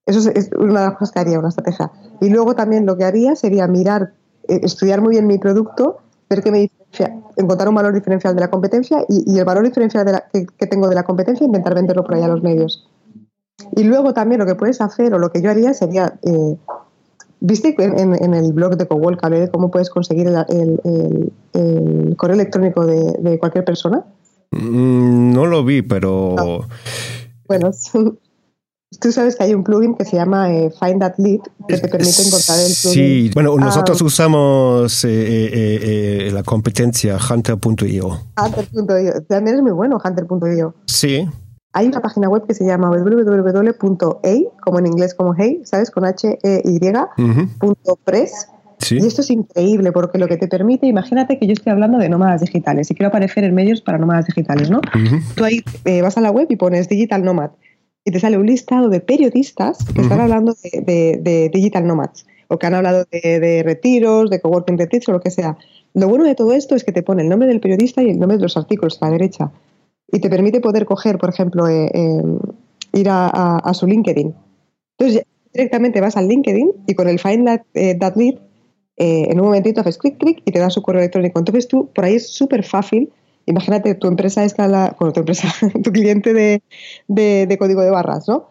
Eso 0.06 0.30
es, 0.30 0.50
una 0.56 0.80
de 0.80 0.86
las 0.86 0.98
cosas 0.98 1.12
que 1.12 1.20
haría, 1.20 1.38
una 1.38 1.48
estrategia. 1.48 1.90
Y 2.20 2.28
luego 2.28 2.54
también 2.54 2.86
lo 2.86 2.96
que 2.96 3.04
haría 3.04 3.34
sería 3.34 3.66
mirar, 3.66 4.12
estudiar 4.46 5.00
muy 5.00 5.12
bien 5.12 5.26
mi 5.26 5.38
producto, 5.38 5.98
ver 6.28 6.42
qué 6.42 6.52
me 6.52 6.58
diferencia, 6.60 7.20
encontrar 7.36 7.68
un 7.68 7.74
valor 7.74 7.94
diferencial 7.94 8.34
de 8.34 8.40
la 8.40 8.50
competencia 8.50 9.04
y, 9.08 9.38
el 9.38 9.44
valor 9.44 9.64
diferencial 9.64 10.24
que, 10.32 10.66
tengo 10.66 10.88
de 10.88 10.94
la 10.94 11.04
competencia, 11.04 11.46
intentar 11.46 11.74
venderlo 11.74 12.04
por 12.04 12.14
ahí 12.14 12.22
a 12.22 12.28
los 12.28 12.42
medios. 12.42 12.88
Y 13.76 13.84
luego 13.84 14.12
también 14.12 14.40
lo 14.40 14.46
que 14.46 14.54
puedes 14.54 14.80
hacer 14.80 15.14
o 15.14 15.18
lo 15.18 15.30
que 15.30 15.40
yo 15.40 15.50
haría 15.50 15.72
sería, 15.74 16.18
eh, 16.22 16.56
¿viste 17.42 17.74
en, 17.78 18.34
el 18.34 18.52
blog 18.52 18.76
de 18.76 18.86
que 18.86 18.96
hablé 19.20 19.40
de 19.40 19.50
cómo 19.50 19.70
puedes 19.70 19.90
conseguir 19.90 20.28
el, 20.28 22.16
correo 22.16 22.34
electrónico 22.34 22.86
de, 22.86 23.38
cualquier 23.38 23.64
persona? 23.64 24.04
Mm, 24.52 25.32
no 25.32 25.46
lo 25.46 25.64
vi, 25.64 25.82
pero... 25.82 26.66
Bueno, 27.46 27.70
Tú 29.00 29.10
sabes 29.10 29.36
que 29.36 29.44
hay 29.44 29.54
un 29.54 29.64
plugin 29.64 29.94
que 29.94 30.04
se 30.04 30.16
llama 30.16 30.52
eh, 30.52 30.70
Find 30.78 31.00
That 31.00 31.14
Lead 31.16 31.40
que 31.66 31.78
te 31.78 31.88
permite 31.88 32.22
encontrar 32.22 32.58
el 32.58 32.74
plugin. 32.82 32.92
Sí, 32.92 33.30
bueno, 33.32 33.56
nosotros 33.56 34.02
ah. 34.02 34.04
usamos 34.04 35.04
eh, 35.08 36.30
la 36.30 36.42
competencia 36.42 37.16
hunter.io. 37.16 38.20
Hunter.io. 38.36 39.22
También 39.26 39.56
es 39.56 39.62
muy 39.62 39.72
bueno 39.72 39.98
Hunter.io. 40.02 40.74
Sí. 40.84 41.26
Hay 41.74 41.86
una 41.86 42.00
página 42.00 42.28
web 42.28 42.46
que 42.46 42.54
se 42.54 42.66
llama 42.66 42.90
www.hey, 42.90 44.48
como 44.60 44.78
en 44.78 44.86
inglés 44.86 45.14
como 45.14 45.34
hey, 45.34 45.62
¿sabes? 45.64 45.90
Con 45.90 46.04
H-E-Y, 46.04 46.80
press. 48.04 48.48
Y 48.90 49.06
esto 49.06 49.20
es 49.20 49.30
increíble 49.30 49.92
porque 49.92 50.18
lo 50.18 50.26
que 50.26 50.36
te 50.36 50.48
permite, 50.48 50.86
imagínate 50.86 51.38
que 51.38 51.46
yo 51.46 51.52
estoy 51.52 51.72
hablando 51.72 51.98
de 51.98 52.08
nómadas 52.08 52.40
digitales 52.40 52.90
y 52.90 52.94
quiero 52.94 53.08
aparecer 53.08 53.44
en 53.44 53.54
medios 53.54 53.80
para 53.80 53.96
nómadas 53.96 54.26
digitales, 54.26 54.70
¿no? 54.70 54.80
Tú 55.36 55.44
ahí 55.44 55.62
eh, 55.84 56.02
vas 56.02 56.18
a 56.18 56.20
la 56.20 56.30
web 56.30 56.46
y 56.50 56.56
pones 56.56 56.88
Digital 56.88 57.24
Nomad 57.24 57.50
y 58.04 58.10
te 58.10 58.20
sale 58.20 58.36
un 58.36 58.46
listado 58.46 58.88
de 58.88 59.00
periodistas 59.00 59.78
que 59.94 60.02
están 60.02 60.20
hablando 60.20 60.54
de, 60.62 61.50
Digital 61.52 61.86
Nomads 61.86 62.26
o 62.48 62.58
que 62.58 62.66
han 62.66 62.74
hablado 62.74 63.06
de, 63.10 63.62
retiros, 63.64 64.28
de 64.28 64.40
coworking 64.40 64.76
retreats 64.76 65.08
o 65.08 65.12
lo 65.12 65.20
que 65.20 65.30
sea. 65.30 65.56
Lo 65.94 66.08
bueno 66.08 66.24
de 66.24 66.34
todo 66.34 66.52
esto 66.52 66.74
es 66.74 66.84
que 66.84 66.92
te 66.92 67.02
pone 67.02 67.22
el 67.22 67.28
nombre 67.28 67.48
del 67.48 67.60
periodista 67.60 68.02
y 68.02 68.10
el 68.10 68.18
nombre 68.18 68.36
de 68.36 68.42
los 68.42 68.56
artículos 68.56 68.98
a 69.00 69.06
la 69.06 69.12
derecha 69.12 69.50
y 70.10 70.20
te 70.20 70.28
permite 70.28 70.60
poder 70.60 70.84
coger, 70.84 71.18
por 71.18 71.30
ejemplo, 71.30 71.68
eh, 71.68 71.90
em, 71.92 72.38
ir 72.92 73.08
a, 73.10 73.72
su 73.74 73.86
LinkedIn. 73.86 74.34
Entonces, 74.98 75.24
directamente 75.52 76.00
vas 76.00 76.16
al 76.16 76.28
LinkedIn 76.28 76.70
y 76.86 76.94
con 76.94 77.08
el 77.08 77.18
Find 77.18 77.46
That, 77.46 77.60
eh, 77.74 77.98
Lead, 78.16 78.34
eh, 78.98 79.26
en 79.30 79.40
un 79.40 79.46
momentito 79.46 79.80
haces 79.80 79.98
clic, 79.98 80.18
clic 80.18 80.42
y 80.44 80.52
te 80.52 80.58
da 80.58 80.70
su 80.70 80.82
correo 80.82 81.00
electrónico. 81.00 81.38
Entonces, 81.38 81.66
tú, 81.68 81.90
por 81.94 82.04
ahí 82.04 82.16
es 82.16 82.28
súper 82.28 82.64
fácil. 82.64 83.10
Imagínate, 83.46 83.94
tu 83.94 84.06
empresa 84.06 84.44
está 84.44 84.68
la, 84.68 84.94
tu 84.98 85.20
empresa, 85.20 85.48
tu 85.82 85.90
cliente 85.90 86.34
de, 86.34 87.56
código 87.58 87.80
de 87.82 87.90
barras, 87.90 88.28
¿no? 88.28 88.50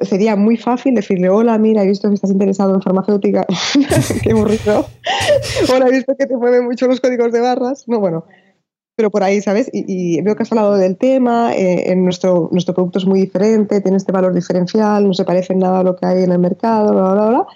sería 0.00 0.36
muy 0.36 0.56
fácil 0.56 0.94
decirle, 0.94 1.28
hola, 1.28 1.58
mira, 1.58 1.82
he 1.82 1.86
visto 1.86 2.08
que 2.08 2.14
estás 2.14 2.30
interesado 2.30 2.74
en 2.74 2.82
farmacéutica, 2.82 3.46
qué 4.22 4.32
aburrido. 4.32 4.86
hola, 5.74 5.88
he 5.88 5.92
visto 5.92 6.16
que 6.16 6.26
te 6.26 6.36
mueven 6.36 6.64
mucho 6.64 6.86
los 6.86 7.00
códigos 7.00 7.32
de 7.32 7.40
barras. 7.40 7.84
No, 7.86 8.00
bueno, 8.00 8.24
pero 9.00 9.10
por 9.10 9.22
ahí, 9.22 9.40
¿sabes? 9.40 9.70
Y, 9.72 10.20
veo 10.20 10.36
que 10.36 10.42
has 10.42 10.52
hablado 10.52 10.76
del 10.76 10.98
tema, 10.98 11.54
eh, 11.54 11.90
en 11.90 12.04
nuestro, 12.04 12.50
nuestro 12.52 12.74
producto 12.74 12.98
es 12.98 13.06
muy 13.06 13.18
diferente, 13.18 13.80
tiene 13.80 13.96
este 13.96 14.12
valor 14.12 14.34
diferencial, 14.34 15.08
no 15.08 15.14
se 15.14 15.24
parece 15.24 15.54
en 15.54 15.60
nada 15.60 15.78
a 15.78 15.82
lo 15.82 15.96
que 15.96 16.04
hay 16.04 16.22
en 16.22 16.32
el 16.32 16.38
mercado, 16.38 16.92
bla, 16.92 17.14
bla, 17.14 17.28
bla. 17.30 17.46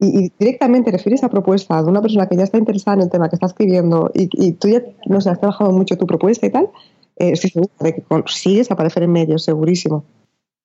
Y, 0.00 0.32
directamente 0.38 0.90
refieres 0.90 1.22
a 1.22 1.28
propuesta 1.28 1.82
de 1.82 1.90
una 1.90 2.00
persona 2.00 2.26
que 2.28 2.36
ya 2.36 2.44
está 2.44 2.56
interesada 2.56 2.96
en 2.96 3.02
el 3.02 3.10
tema 3.10 3.28
que 3.28 3.36
está 3.36 3.44
escribiendo 3.44 4.10
y, 4.14 4.52
tú 4.52 4.68
ya, 4.68 4.80
no 5.04 5.20
sé, 5.20 5.28
has 5.28 5.38
trabajado 5.38 5.70
mucho 5.70 5.98
tu 5.98 6.06
propuesta 6.06 6.46
y 6.46 6.50
tal, 6.50 6.70
eh, 7.16 7.32
estoy 7.32 7.50
segura 7.50 7.74
de 7.80 7.94
que 7.96 8.00
consigues 8.00 8.70
aparecer 8.70 9.02
en 9.02 9.12
medios, 9.12 9.44
segurísimo. 9.44 10.02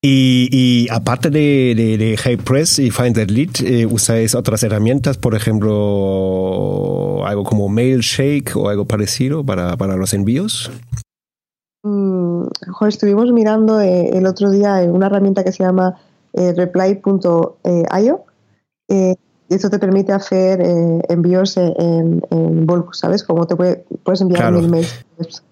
Y, 0.04 0.88
aparte 0.90 1.30
de, 1.30 1.76
de, 1.76 2.18
Hey 2.24 2.38
Press 2.38 2.80
y 2.80 2.90
Finder 2.90 3.30
Lead, 3.30 3.62
eh, 3.64 3.86
¿usáis 3.86 4.34
otras 4.34 4.64
herramientas? 4.64 5.20
Por 5.20 5.36
ejemplo, 5.36 7.24
algo 7.24 7.44
como 7.44 7.70
Mailshake 7.70 8.56
o 8.56 8.70
algo 8.70 8.86
parecido 8.86 9.46
para, 9.46 9.78
para 9.78 9.96
los 9.98 10.16
envíos. 10.16 10.72
Mm, 11.84 12.46
estuvimos 12.88 13.32
mirando 13.32 13.80
eh, 13.80 14.10
el 14.18 14.26
otro 14.26 14.50
día 14.50 14.78
una 14.88 15.06
herramienta 15.06 15.44
que 15.44 15.52
se 15.52 15.64
llama 15.64 16.02
eh, 16.34 16.54
reply.io. 16.54 18.26
y 18.90 19.54
esto 19.54 19.70
te 19.70 19.78
permite 19.78 20.14
hacer 20.14 20.62
envíos 21.10 21.58
en, 21.58 22.24
en, 22.32 22.66
bulk, 22.66 22.96
¿sabes? 22.96 23.24
Como 23.24 23.46
te 23.46 23.56
puedes 23.56 24.22
enviar 24.22 24.52
mil 24.52 24.68
mails 24.68 25.44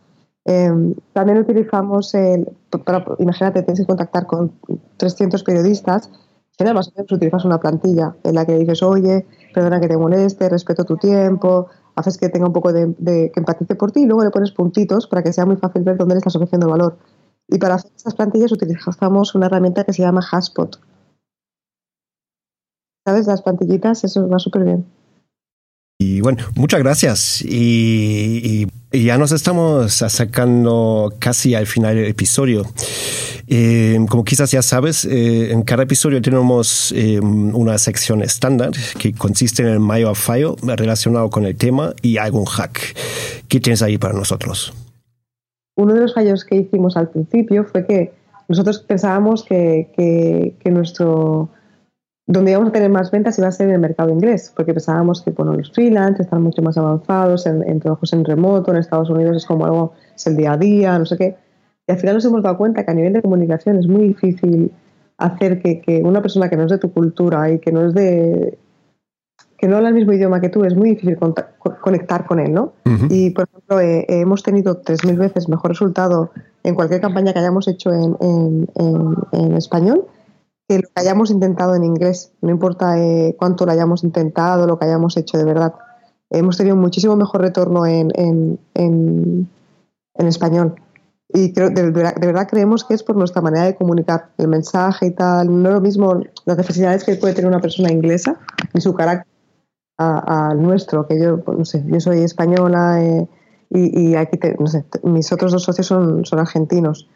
Em, 0.50 0.96
también 1.14 1.38
utilizamos 1.38 2.16
el, 2.16 2.50
para, 2.84 3.06
imagínate, 3.20 3.62
tienes 3.62 3.82
que 3.82 3.86
contactar 3.86 4.26
con 4.26 4.52
300 4.98 5.44
periodistas, 5.44 6.10
general 6.58 6.74
más 6.74 6.88
o 6.88 6.92
menos 6.96 7.12
utilizas 7.12 7.46
una 7.46 7.60
plantilla 7.60 8.16
en 8.24 8.34
la 8.34 8.48
que 8.48 8.58
dices, 8.58 8.82
oye, 8.82 9.28
perdona 9.54 9.80
que 9.80 9.88
te 9.88 9.96
moleste, 9.96 10.50
respeto 10.50 10.86
tu 10.86 10.98
tiempo, 10.98 11.68
haces 11.96 12.18
que 12.18 12.30
tenga 12.30 12.48
un 12.48 12.54
poco 12.54 12.74
de, 12.74 12.96
que 13.32 13.40
empatice 13.40 13.76
por 13.76 13.92
ti 13.92 14.02
y 14.02 14.06
luego 14.08 14.24
le 14.24 14.32
pones 14.32 14.50
puntitos 14.52 15.06
para 15.06 15.22
que 15.22 15.34
sea 15.34 15.46
muy 15.46 15.58
fácil 15.58 15.84
ver 15.84 15.98
dónde 15.98 16.16
le 16.16 16.18
estás 16.18 16.36
ofreciendo 16.36 16.68
valor. 16.68 16.98
Y 17.48 17.60
para 17.60 17.76
hacer 17.76 17.92
estas 17.96 18.16
plantillas 18.16 18.52
utilizamos 18.52 19.36
una 19.36 19.46
herramienta 19.46 19.84
que 19.84 19.94
se 19.94 20.02
llama 20.02 20.26
Haspot. 20.32 20.80
¿Sabes? 23.06 23.28
Las 23.28 23.44
plantillitas, 23.44 24.04
eso 24.04 24.28
va 24.28 24.40
súper 24.40 24.64
bien. 24.64 24.86
Y 26.00 26.22
bueno, 26.22 26.44
muchas 26.56 26.80
gracias. 26.80 27.44
Y, 27.44 28.66
ya 28.92 29.18
nos 29.18 29.32
estamos 29.32 30.02
acercando 30.02 31.14
casi 31.20 31.54
al 31.54 31.68
final 31.68 31.96
del 31.96 32.06
episodio. 32.06 32.64
Eh, 33.48 33.98
como 34.10 34.24
quizás 34.24 34.52
ya 34.52 34.62
sabes, 34.62 35.06
eh, 35.06 35.52
en 35.52 35.64
cada 35.64 35.84
episodio 35.84 36.22
tenemos 36.22 36.92
eh, 36.96 37.20
una 37.20 37.78
sección 37.78 38.22
estándar 38.22 38.72
que 38.98 39.14
consiste 39.14 39.64
en 39.64 39.70
el 39.70 39.80
mayo 39.80 40.10
a 40.10 40.16
fallo 40.16 40.56
relacionado 40.64 41.30
con 41.30 41.46
el 41.46 41.56
tema 41.56 41.94
y 42.02 42.18
algún 42.18 42.46
hack. 42.46 42.96
¿Qué 43.48 43.60
tienes 43.60 43.82
ahí 43.82 43.98
para 43.98 44.14
nosotros? 44.14 44.74
Uno 45.76 45.94
de 45.94 46.02
los 46.02 46.14
fallos 46.14 46.44
que 46.44 46.58
hicimos 46.58 46.98
al 46.98 47.10
principio 47.10 47.66
fue 47.66 47.86
que 47.86 48.12
nosotros 48.48 48.80
pensábamos 48.80 49.44
que, 49.44 50.56
que 50.60 50.72
nuestro 50.72 51.50
donde 52.30 52.52
íbamos 52.52 52.70
a 52.70 52.74
tener 52.74 52.92
más 52.92 53.10
ventas 53.10 53.40
iba 53.40 53.48
a 53.48 53.52
ser 53.52 53.70
en 53.70 53.74
el 53.74 53.80
mercado 53.80 54.12
inglés, 54.12 54.54
porque 54.56 54.72
pensábamos 54.72 55.24
que 55.24 55.32
bueno, 55.32 55.54
los 55.54 55.72
freelance 55.72 56.22
están 56.22 56.44
mucho 56.44 56.62
más 56.62 56.78
avanzados 56.78 57.48
en, 57.48 57.80
trabajos 57.80 58.14
en 58.14 58.24
remoto, 58.24 58.70
en 58.70 58.78
Estados 58.78 59.10
Unidos 59.10 59.38
es 59.38 59.46
como 59.48 59.66
algo, 59.66 59.94
es 60.16 60.28
el 60.28 60.38
día 60.38 60.54
a 60.54 60.58
día, 60.58 61.00
no 61.00 61.08
sé 61.08 61.18
qué. 61.18 61.36
Y 61.88 61.92
al 61.92 61.98
final 61.98 62.14
nos 62.14 62.26
hemos 62.26 62.44
dado 62.44 62.56
cuenta 62.56 62.86
que 62.86 62.92
a 62.92 62.94
nivel 62.94 63.14
de 63.14 63.24
comunicación 63.24 63.78
es 63.78 63.88
muy 63.88 64.10
difícil 64.10 64.72
hacer 65.18 65.60
que, 65.60 65.82
que 65.82 66.04
una 66.04 66.22
persona 66.22 66.52
que 66.52 66.56
no 66.56 66.66
es 66.66 66.70
de 66.70 66.78
tu 66.78 66.94
cultura 66.94 67.52
y 67.52 67.58
que 67.58 67.72
no 67.72 67.88
es 67.88 67.96
de 67.96 68.60
que 69.58 69.68
no 69.68 69.78
habla 69.78 69.90
el 69.90 69.96
mismo 69.96 70.14
idioma 70.14 70.40
que 70.40 70.50
tú, 70.50 70.64
es 70.64 70.76
muy 70.76 70.92
difícil 70.92 71.18
conectar 71.82 72.28
con 72.28 72.40
él, 72.40 72.54
¿no? 72.54 72.74
Y, 73.10 73.32
por 73.32 73.50
ejemplo, 73.50 73.80
eh, 73.82 74.06
hemos 74.08 74.42
tenido 74.44 74.82
3.000 74.84 75.18
veces 75.18 75.50
mejor 75.50 75.72
resultado 75.72 76.30
en 76.64 76.76
cualquier 76.76 77.02
campaña 77.02 77.34
que 77.34 77.40
hayamos 77.40 77.68
hecho 77.68 77.92
en, 77.92 78.16
en, 78.22 78.68
en 79.34 79.54
español 79.54 80.06
que 80.70 80.78
lo 80.78 80.88
hayamos 80.94 81.32
intentado 81.32 81.74
en 81.74 81.84
inglés, 81.84 82.32
no 82.42 82.52
importa 82.52 83.00
eh, 83.00 83.36
cuánto 83.40 83.66
lo 83.66 83.72
hayamos 83.72 84.04
intentado, 84.04 84.68
lo 84.68 84.78
que 84.78 84.86
hayamos 84.86 85.18
hecho 85.18 85.40
de 85.40 85.44
verdad. 85.44 85.74
Hemos 86.30 86.58
tenido 86.58 86.76
muchísimo 86.76 87.16
mejor 87.16 87.42
retorno 87.42 87.88
en, 87.88 88.12
en, 88.14 88.60
en, 88.76 89.48
español. 90.28 90.76
Y 91.34 91.54
creo, 91.54 91.72
de, 91.72 91.90
verdad 91.90 92.48
creemos 92.48 92.84
que 92.84 92.94
es 92.94 93.02
por 93.02 93.16
nuestra 93.16 93.42
manera 93.42 93.66
de 93.66 93.76
comunicar 93.76 94.30
el 94.38 94.48
mensaje 94.48 95.08
y 95.08 95.12
tal. 95.12 95.48
No 95.64 95.70
es 95.70 95.76
lo 95.76 95.82
mismo 95.82 96.22
las 96.46 96.58
necesidades 96.58 97.04
que 97.04 97.16
puede 97.16 97.34
tener 97.34 97.50
una 97.50 97.62
persona 97.62 97.92
inglesa 97.92 98.38
y 98.72 98.80
su 98.80 98.94
carácter 98.94 99.26
al 99.98 100.62
nuestro, 100.62 101.08
que 101.08 101.20
yo, 101.20 101.44
pues, 101.44 101.58
no 101.58 101.66
sé, 101.66 101.84
yo 101.88 102.00
soy 102.00 102.20
española 102.20 103.04
eh, 103.04 103.28
y, 103.72 104.14
aquí, 104.14 104.38
no 104.60 104.68
sé, 104.68 104.86
mis 105.02 105.32
otros 105.32 105.52
dos 105.52 105.64
socios 105.64 105.88
son, 105.88 106.26
son 106.26 106.38
argentinos 106.38 107.10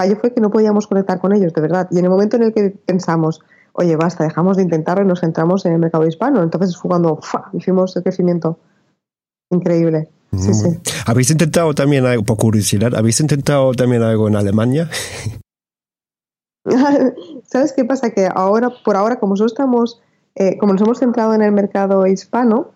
fallo 0.00 0.16
fue 0.16 0.32
que 0.32 0.40
no 0.40 0.50
podíamos 0.50 0.86
conectar 0.86 1.20
con 1.20 1.34
ellos, 1.34 1.52
de 1.52 1.60
verdad. 1.60 1.86
Y 1.90 1.98
en 1.98 2.04
el 2.04 2.10
momento 2.10 2.36
en 2.36 2.44
el 2.44 2.54
que 2.54 2.70
pensamos, 2.70 3.40
oye, 3.72 3.96
basta, 3.96 4.24
dejamos 4.24 4.56
de 4.56 4.62
intentarlo 4.62 5.04
y 5.04 5.06
nos 5.06 5.20
centramos 5.20 5.66
en 5.66 5.72
el 5.72 5.78
mercado 5.78 6.06
hispano, 6.06 6.42
entonces 6.42 6.74
fue 6.76 6.88
cuando 6.88 7.20
hicimos 7.52 7.94
el 7.96 8.02
crecimiento 8.02 8.58
increíble. 9.50 10.08
Sí, 10.32 10.54
sí. 10.54 10.78
¿Habéis 11.06 11.30
intentado 11.30 11.74
también 11.74 12.06
algo, 12.06 12.22
por 12.22 12.38
curiosidad, 12.38 12.94
habéis 12.94 13.20
intentado 13.20 13.72
también 13.74 14.02
algo 14.02 14.28
en 14.28 14.36
Alemania? 14.36 14.88
¿Sabes 17.44 17.72
qué 17.74 17.84
pasa? 17.84 18.10
Que 18.10 18.28
ahora, 18.32 18.70
por 18.84 18.96
ahora, 18.96 19.18
como 19.18 19.32
nosotros 19.32 19.52
estamos, 19.52 20.00
eh, 20.34 20.56
como 20.56 20.72
nos 20.72 20.82
hemos 20.82 20.98
centrado 20.98 21.34
en 21.34 21.42
el 21.42 21.52
mercado 21.52 22.06
hispano, 22.06 22.70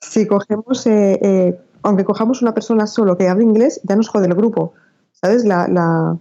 si 0.00 0.26
cogemos, 0.26 0.86
eh, 0.86 1.18
eh, 1.22 1.60
aunque 1.82 2.04
cojamos 2.04 2.42
una 2.42 2.52
persona 2.52 2.86
solo 2.86 3.16
que 3.16 3.28
hable 3.28 3.44
inglés, 3.44 3.80
ya 3.84 3.96
nos 3.96 4.08
jode 4.08 4.26
el 4.26 4.34
grupo. 4.34 4.74
¿sabes? 5.20 5.44
La, 5.44 5.66
la, 5.68 6.18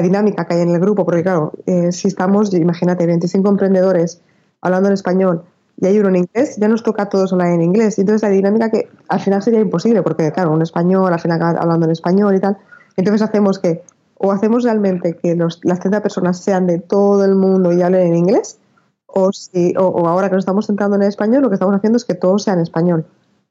dinámica 0.00 0.46
que 0.46 0.54
hay 0.54 0.60
en 0.60 0.70
el 0.70 0.80
grupo, 0.80 1.04
porque 1.04 1.22
claro, 1.22 1.52
eh, 1.66 1.90
si 1.90 2.08
estamos, 2.08 2.54
imagínate, 2.54 3.06
25 3.06 3.48
emprendedores 3.48 4.20
hablando 4.60 4.88
en 4.88 4.94
español 4.94 5.44
y 5.80 5.86
hay 5.86 5.98
uno 5.98 6.10
en 6.10 6.16
inglés, 6.16 6.56
ya 6.58 6.68
nos 6.68 6.82
toca 6.82 7.04
a 7.04 7.08
todos 7.08 7.32
hablar 7.32 7.48
en 7.48 7.62
inglés. 7.62 7.98
Y 7.98 8.02
entonces 8.02 8.22
la 8.22 8.28
dinámica 8.28 8.70
que 8.70 8.88
al 9.08 9.20
final 9.20 9.42
sería 9.42 9.60
imposible, 9.60 10.02
porque 10.02 10.30
claro, 10.30 10.52
un 10.52 10.62
español 10.62 11.12
al 11.12 11.20
final 11.20 11.42
hablando 11.42 11.86
en 11.86 11.92
español 11.92 12.36
y 12.36 12.40
tal. 12.40 12.58
Entonces 12.96 13.22
hacemos 13.22 13.58
que, 13.58 13.82
o 14.16 14.30
hacemos 14.30 14.64
realmente 14.64 15.16
que 15.16 15.34
los, 15.34 15.60
las 15.64 15.80
30 15.80 16.02
personas 16.02 16.38
sean 16.38 16.66
de 16.66 16.78
todo 16.78 17.24
el 17.24 17.34
mundo 17.34 17.72
y 17.72 17.80
hablen 17.80 18.08
en 18.08 18.16
inglés, 18.16 18.58
o, 19.06 19.32
si, 19.32 19.74
o, 19.76 20.06
ahora 20.06 20.28
que 20.28 20.34
nos 20.34 20.42
estamos 20.42 20.66
centrando 20.66 20.96
en 20.96 21.02
el 21.02 21.08
español, 21.08 21.42
lo 21.42 21.48
que 21.48 21.54
estamos 21.54 21.74
haciendo 21.74 21.96
es 21.96 22.04
que 22.04 22.14
todos 22.14 22.42
sean 22.42 22.60
español. 22.60 23.06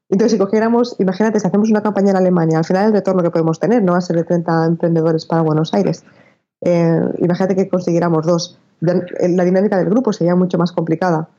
Entonces, 0.09 0.33
si 0.33 0.37
cogiéramos, 0.37 0.95
imagínate, 0.99 1.39
si 1.39 1.47
hacemos 1.47 1.69
una 1.69 1.81
campaña 1.81 2.11
en 2.11 2.17
Alemania, 2.17 2.59
al 2.59 2.65
final 2.65 2.87
el 2.87 2.93
retorno 2.93 3.21
que 3.21 3.29
podemos 3.29 3.59
tener 3.59 3.83
no 3.83 3.93
va 3.93 3.99
a 3.99 4.01
ser 4.01 4.15
de 4.15 4.23
30 4.23 4.65
emprendedores 4.65 5.25
para 5.25 5.41
Buenos 5.41 5.73
Aires. 5.73 6.03
Eh, 6.61 7.01
imagínate 7.19 7.55
que 7.55 7.69
consiguiéramos 7.69 8.25
dos. 8.25 8.59
La 8.81 9.43
dinámica 9.43 9.77
del 9.77 9.89
grupo 9.89 10.13
sería 10.13 10.35
mucho 10.35 10.57
más 10.57 10.71
complicada. 10.71 11.29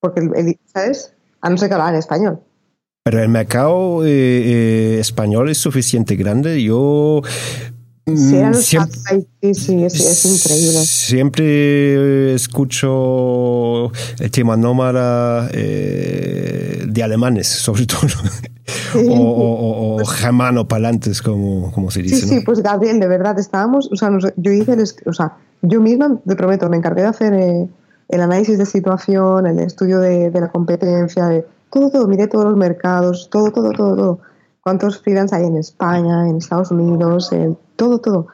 Porque, 0.00 0.20
el, 0.20 0.58
¿sabes? 0.66 1.14
A 1.40 1.50
no 1.50 1.56
ser 1.56 1.68
que 1.68 1.74
hablar 1.74 1.94
en 1.94 1.98
español. 1.98 2.40
Pero 3.04 3.22
el 3.22 3.28
mercado 3.28 4.04
eh, 4.04 4.08
eh, 4.10 4.98
español 5.00 5.48
es 5.48 5.58
suficiente 5.58 6.14
grande. 6.16 6.62
Yo 6.62 7.22
siempre, 8.16 8.60
sí, 9.54 9.84
es, 9.84 10.24
increíble. 10.24 10.78
Siempre 10.84 12.34
escucho 12.34 13.90
el 14.18 14.30
tema 14.30 14.56
nómada 14.56 15.48
eh, 15.52 16.84
de 16.86 17.02
alemanes, 17.02 17.46
sobre 17.66 17.86
todo. 17.86 18.00
o, 18.94 19.98
o, 20.00 20.04
germano 20.04 20.68
palantes, 20.68 21.22
como, 21.22 21.72
como 21.72 21.90
se 21.90 22.02
dice. 22.02 22.16
Sí, 22.16 22.28
sí, 22.28 22.40
pues 22.40 22.62
Gabriel, 22.62 23.00
de 23.00 23.08
verdad, 23.08 23.38
estábamos, 23.38 23.90
o 23.92 23.96
sea, 23.96 24.10
yo 24.36 24.52
hice, 24.52 24.76
o 25.06 25.12
sea, 25.12 25.36
yo 25.62 25.80
misma, 25.80 26.18
te 26.26 26.36
prometo, 26.36 26.68
me 26.68 26.76
encargué 26.76 27.02
de 27.02 27.08
hacer 27.08 27.32
eh, 27.32 27.68
el 28.08 28.20
análisis 28.20 28.58
de 28.58 28.66
situación, 28.66 29.46
el 29.46 29.58
estudio 29.58 30.00
de, 30.00 30.30
de 30.30 30.40
la 30.40 30.48
competencia, 30.48 31.26
de 31.26 31.46
todo, 31.70 31.90
todo, 31.90 32.06
miré 32.08 32.26
todos 32.28 32.44
los 32.44 32.56
mercados, 32.56 33.28
todo, 33.30 33.50
todo, 33.50 33.70
todo, 33.70 33.96
todo 33.96 34.20
cuántos 34.68 34.98
freelance 34.98 35.34
hay 35.34 35.46
en 35.46 35.56
España, 35.56 36.28
en 36.28 36.36
Estados 36.36 36.70
Unidos, 36.70 37.32
en 37.32 37.56
todo, 37.78 38.00
todo. 38.00 38.26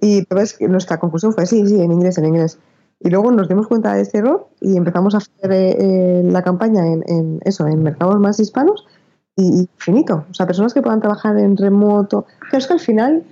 Y 0.00 0.24
que 0.24 0.68
nuestra 0.68 1.00
conclusión 1.00 1.32
fue 1.32 1.46
sí, 1.46 1.66
sí, 1.66 1.80
en 1.80 1.90
inglés, 1.90 2.16
en 2.18 2.26
inglés. 2.26 2.58
Y 3.00 3.10
luego 3.10 3.32
nos 3.32 3.48
dimos 3.48 3.66
cuenta 3.66 3.94
de 3.94 4.02
este 4.02 4.18
error 4.18 4.48
y 4.60 4.76
empezamos 4.76 5.14
a 5.14 5.18
hacer 5.18 5.52
eh, 5.52 5.76
eh, 5.78 6.22
la 6.24 6.42
campaña 6.42 6.86
en, 6.86 7.40
eso, 7.44 7.66
en 7.66 7.82
mercados 7.82 8.20
más 8.20 8.38
hispanos 8.38 8.86
y, 9.36 9.68
finito. 9.76 10.26
O 10.30 10.34
sea, 10.34 10.46
personas 10.46 10.74
que 10.74 10.82
puedan 10.82 11.00
trabajar 11.00 11.38
en 11.38 11.56
remoto. 11.56 12.26
Pero 12.50 12.58
es 12.58 12.66
que 12.66 12.72
al 12.74 12.80
final, 12.80 13.24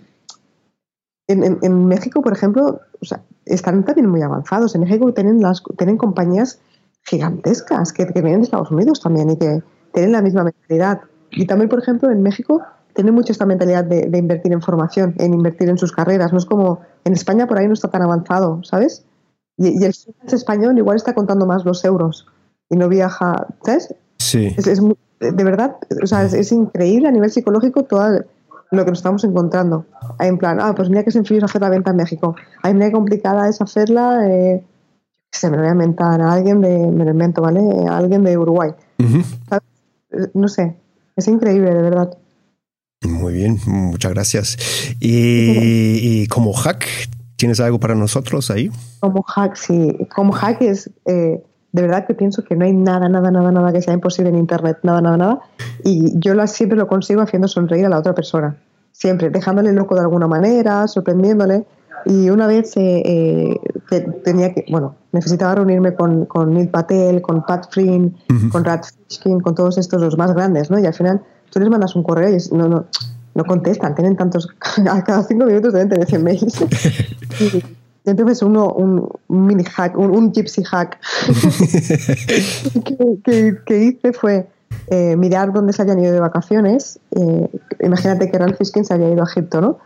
en, 1.28 1.86
México, 1.86 2.22
por 2.22 2.32
ejemplo, 2.32 2.80
o 3.00 3.04
sea, 3.04 3.22
están 3.44 3.84
también 3.84 4.08
muy 4.08 4.22
avanzados. 4.22 4.74
En 4.74 4.80
México 4.80 5.12
tienen, 5.12 5.42
las, 5.42 5.62
tienen 5.76 5.98
compañías 5.98 6.60
gigantescas 7.04 7.92
que, 7.92 8.06
que 8.06 8.22
vienen 8.22 8.40
de 8.40 8.44
Estados 8.46 8.70
Unidos 8.70 9.00
también 9.00 9.30
y 9.30 9.36
que 9.36 9.62
tienen 9.92 10.12
la 10.12 10.22
misma 10.22 10.44
mentalidad. 10.44 11.02
Y 11.30 11.46
también, 11.46 11.68
por 11.68 11.78
ejemplo, 11.78 12.10
en 12.10 12.22
México 12.22 12.62
tiene 12.98 13.12
mucho 13.12 13.30
esta 13.30 13.46
mentalidad 13.46 13.84
de, 13.84 14.18
invertir 14.18 14.52
en 14.52 14.60
formación, 14.60 15.14
en 15.18 15.32
invertir 15.32 15.68
en 15.68 15.78
sus 15.78 15.92
carreras. 15.92 16.32
No 16.32 16.38
es 16.38 16.44
como 16.44 16.80
en 17.04 17.12
España 17.12 17.46
por 17.46 17.56
ahí 17.56 17.68
no 17.68 17.74
está 17.74 17.86
tan 17.86 18.02
avanzado, 18.02 18.64
¿sabes? 18.64 19.04
Y, 19.56 19.84
el 19.84 19.94
español 20.26 20.76
igual 20.76 20.96
está 20.96 21.14
contando 21.14 21.46
más 21.46 21.64
los 21.64 21.84
euros 21.84 22.26
y 22.68 22.74
no 22.74 22.88
viaja, 22.88 23.46
¿sabes? 23.64 23.94
Sí. 24.18 24.52
Es, 24.56 24.64
de 25.20 25.44
verdad, 25.44 25.76
o 26.02 26.06
sea, 26.08 26.24
es, 26.24 26.50
increíble 26.50 27.06
a 27.06 27.12
nivel 27.12 27.30
psicológico 27.30 27.84
todo 27.84 28.24
lo 28.72 28.84
que 28.84 28.90
nos 28.90 28.98
estamos 28.98 29.22
encontrando. 29.22 29.86
En 30.18 30.36
plan, 30.36 30.58
ah, 30.60 30.74
pues 30.74 30.88
mira 30.88 31.04
que 31.04 31.12
sencillo 31.12 31.38
es 31.38 31.44
hacer 31.44 31.60
la 31.60 31.70
venta 31.70 31.92
en 31.92 31.98
México. 31.98 32.34
Ay, 32.64 32.74
mira 32.74 32.86
qué 32.86 32.94
complicada 32.94 33.48
es 33.48 33.60
hacerla. 33.60 34.28
Eh, 34.28 34.64
se 35.30 35.50
me 35.50 35.56
lo 35.56 35.62
voy 35.62 35.68
a 35.68 35.72
inventar 35.74 36.20
a 36.20 36.32
alguien 36.32 36.60
de, 36.62 36.90
me 36.90 37.04
lo 37.04 37.12
invento, 37.12 37.42
¿vale? 37.42 37.60
A 37.88 37.96
alguien 37.96 38.24
de 38.24 38.36
Uruguay. 38.36 38.74
No 40.34 40.48
sé, 40.48 40.74
es 41.14 41.28
increíble, 41.28 41.72
de 41.72 41.82
verdad. 41.82 42.18
Muy 43.02 43.32
bien, 43.32 43.58
muchas 43.66 44.12
gracias. 44.12 44.56
Y, 45.00 46.26
como 46.28 46.52
hack, 46.52 46.86
¿tienes 47.36 47.60
algo 47.60 47.78
para 47.78 47.94
nosotros 47.94 48.50
ahí? 48.50 48.70
Como 49.00 49.22
hack, 49.22 49.54
sí. 49.54 49.96
Como 50.14 50.32
hack 50.32 50.60
es, 50.62 50.90
eh, 51.06 51.42
de 51.72 51.82
verdad 51.82 52.06
que 52.06 52.14
pienso 52.14 52.42
que 52.44 52.56
no 52.56 52.64
hay 52.64 52.72
nada, 52.72 53.08
nada, 53.08 53.30
nada, 53.30 53.52
nada 53.52 53.72
que 53.72 53.80
sea 53.82 53.94
imposible 53.94 54.30
en 54.30 54.36
Internet, 54.36 54.78
nada, 54.82 55.00
nada, 55.00 55.16
nada. 55.16 55.40
Y 55.84 56.18
yo 56.18 56.34
siempre 56.46 56.76
lo 56.76 56.88
consigo 56.88 57.22
haciendo 57.22 57.46
sonreír 57.46 57.86
a 57.86 57.88
la 57.88 57.98
otra 57.98 58.14
persona. 58.14 58.56
Siempre, 58.92 59.30
dejándole 59.30 59.72
loco 59.72 59.94
de 59.94 60.00
alguna 60.00 60.26
manera, 60.26 60.88
sorprendiéndole. 60.88 61.64
Y 62.04 62.30
una 62.30 62.46
vez 62.46 62.76
eh, 62.76 63.02
eh, 63.04 64.06
tenía 64.24 64.52
que, 64.54 64.64
bueno, 64.70 64.96
necesitaba 65.12 65.56
reunirme 65.56 65.94
con, 65.94 66.26
con 66.26 66.54
Neil 66.54 66.68
Patel, 66.68 67.22
con 67.22 67.44
Pat 67.44 67.66
Flynn, 67.70 68.16
con 68.50 68.64
Rad 68.64 68.82
Fishkin, 69.08 69.40
con 69.40 69.54
todos 69.54 69.78
estos 69.78 70.00
los 70.00 70.16
más 70.16 70.32
grandes, 70.34 70.70
¿no? 70.70 70.78
Y 70.78 70.86
al 70.86 70.94
final 70.94 71.22
tú 71.50 71.60
les 71.60 71.68
mandas 71.68 71.94
un 71.96 72.02
correo 72.02 72.30
y 72.30 72.54
no, 72.54 72.68
no, 72.68 72.86
no 73.34 73.44
contestan, 73.44 73.94
tienen 73.94 74.16
tantos, 74.16 74.48
a 74.90 75.04
cada 75.04 75.22
cinco 75.22 75.46
minutos 75.46 75.72
deben 75.72 75.88
tener 75.88 76.06
100 76.06 76.24
mails. 76.24 76.60
y, 77.40 77.62
entonces 78.04 78.42
uno, 78.42 78.72
un, 78.72 79.08
mini 79.28 79.64
hack, 79.64 79.96
un, 79.98 80.32
gypsy 80.32 80.62
hack 80.64 80.98
que, 83.24 83.58
que 83.66 83.84
hice 83.84 84.12
fue 84.12 84.48
eh, 84.90 85.16
mirar 85.16 85.52
dónde 85.52 85.72
se 85.72 85.82
hayan 85.82 85.98
ido 85.98 86.12
de 86.12 86.20
vacaciones. 86.20 86.98
Eh, 87.10 87.48
imagínate 87.80 88.30
que 88.30 88.38
Ralph 88.38 88.56
Fiskin 88.56 88.84
se 88.84 88.94
había 88.94 89.10
ido 89.10 89.22
a 89.22 89.26
Egipto, 89.26 89.60
¿no? 89.60 89.78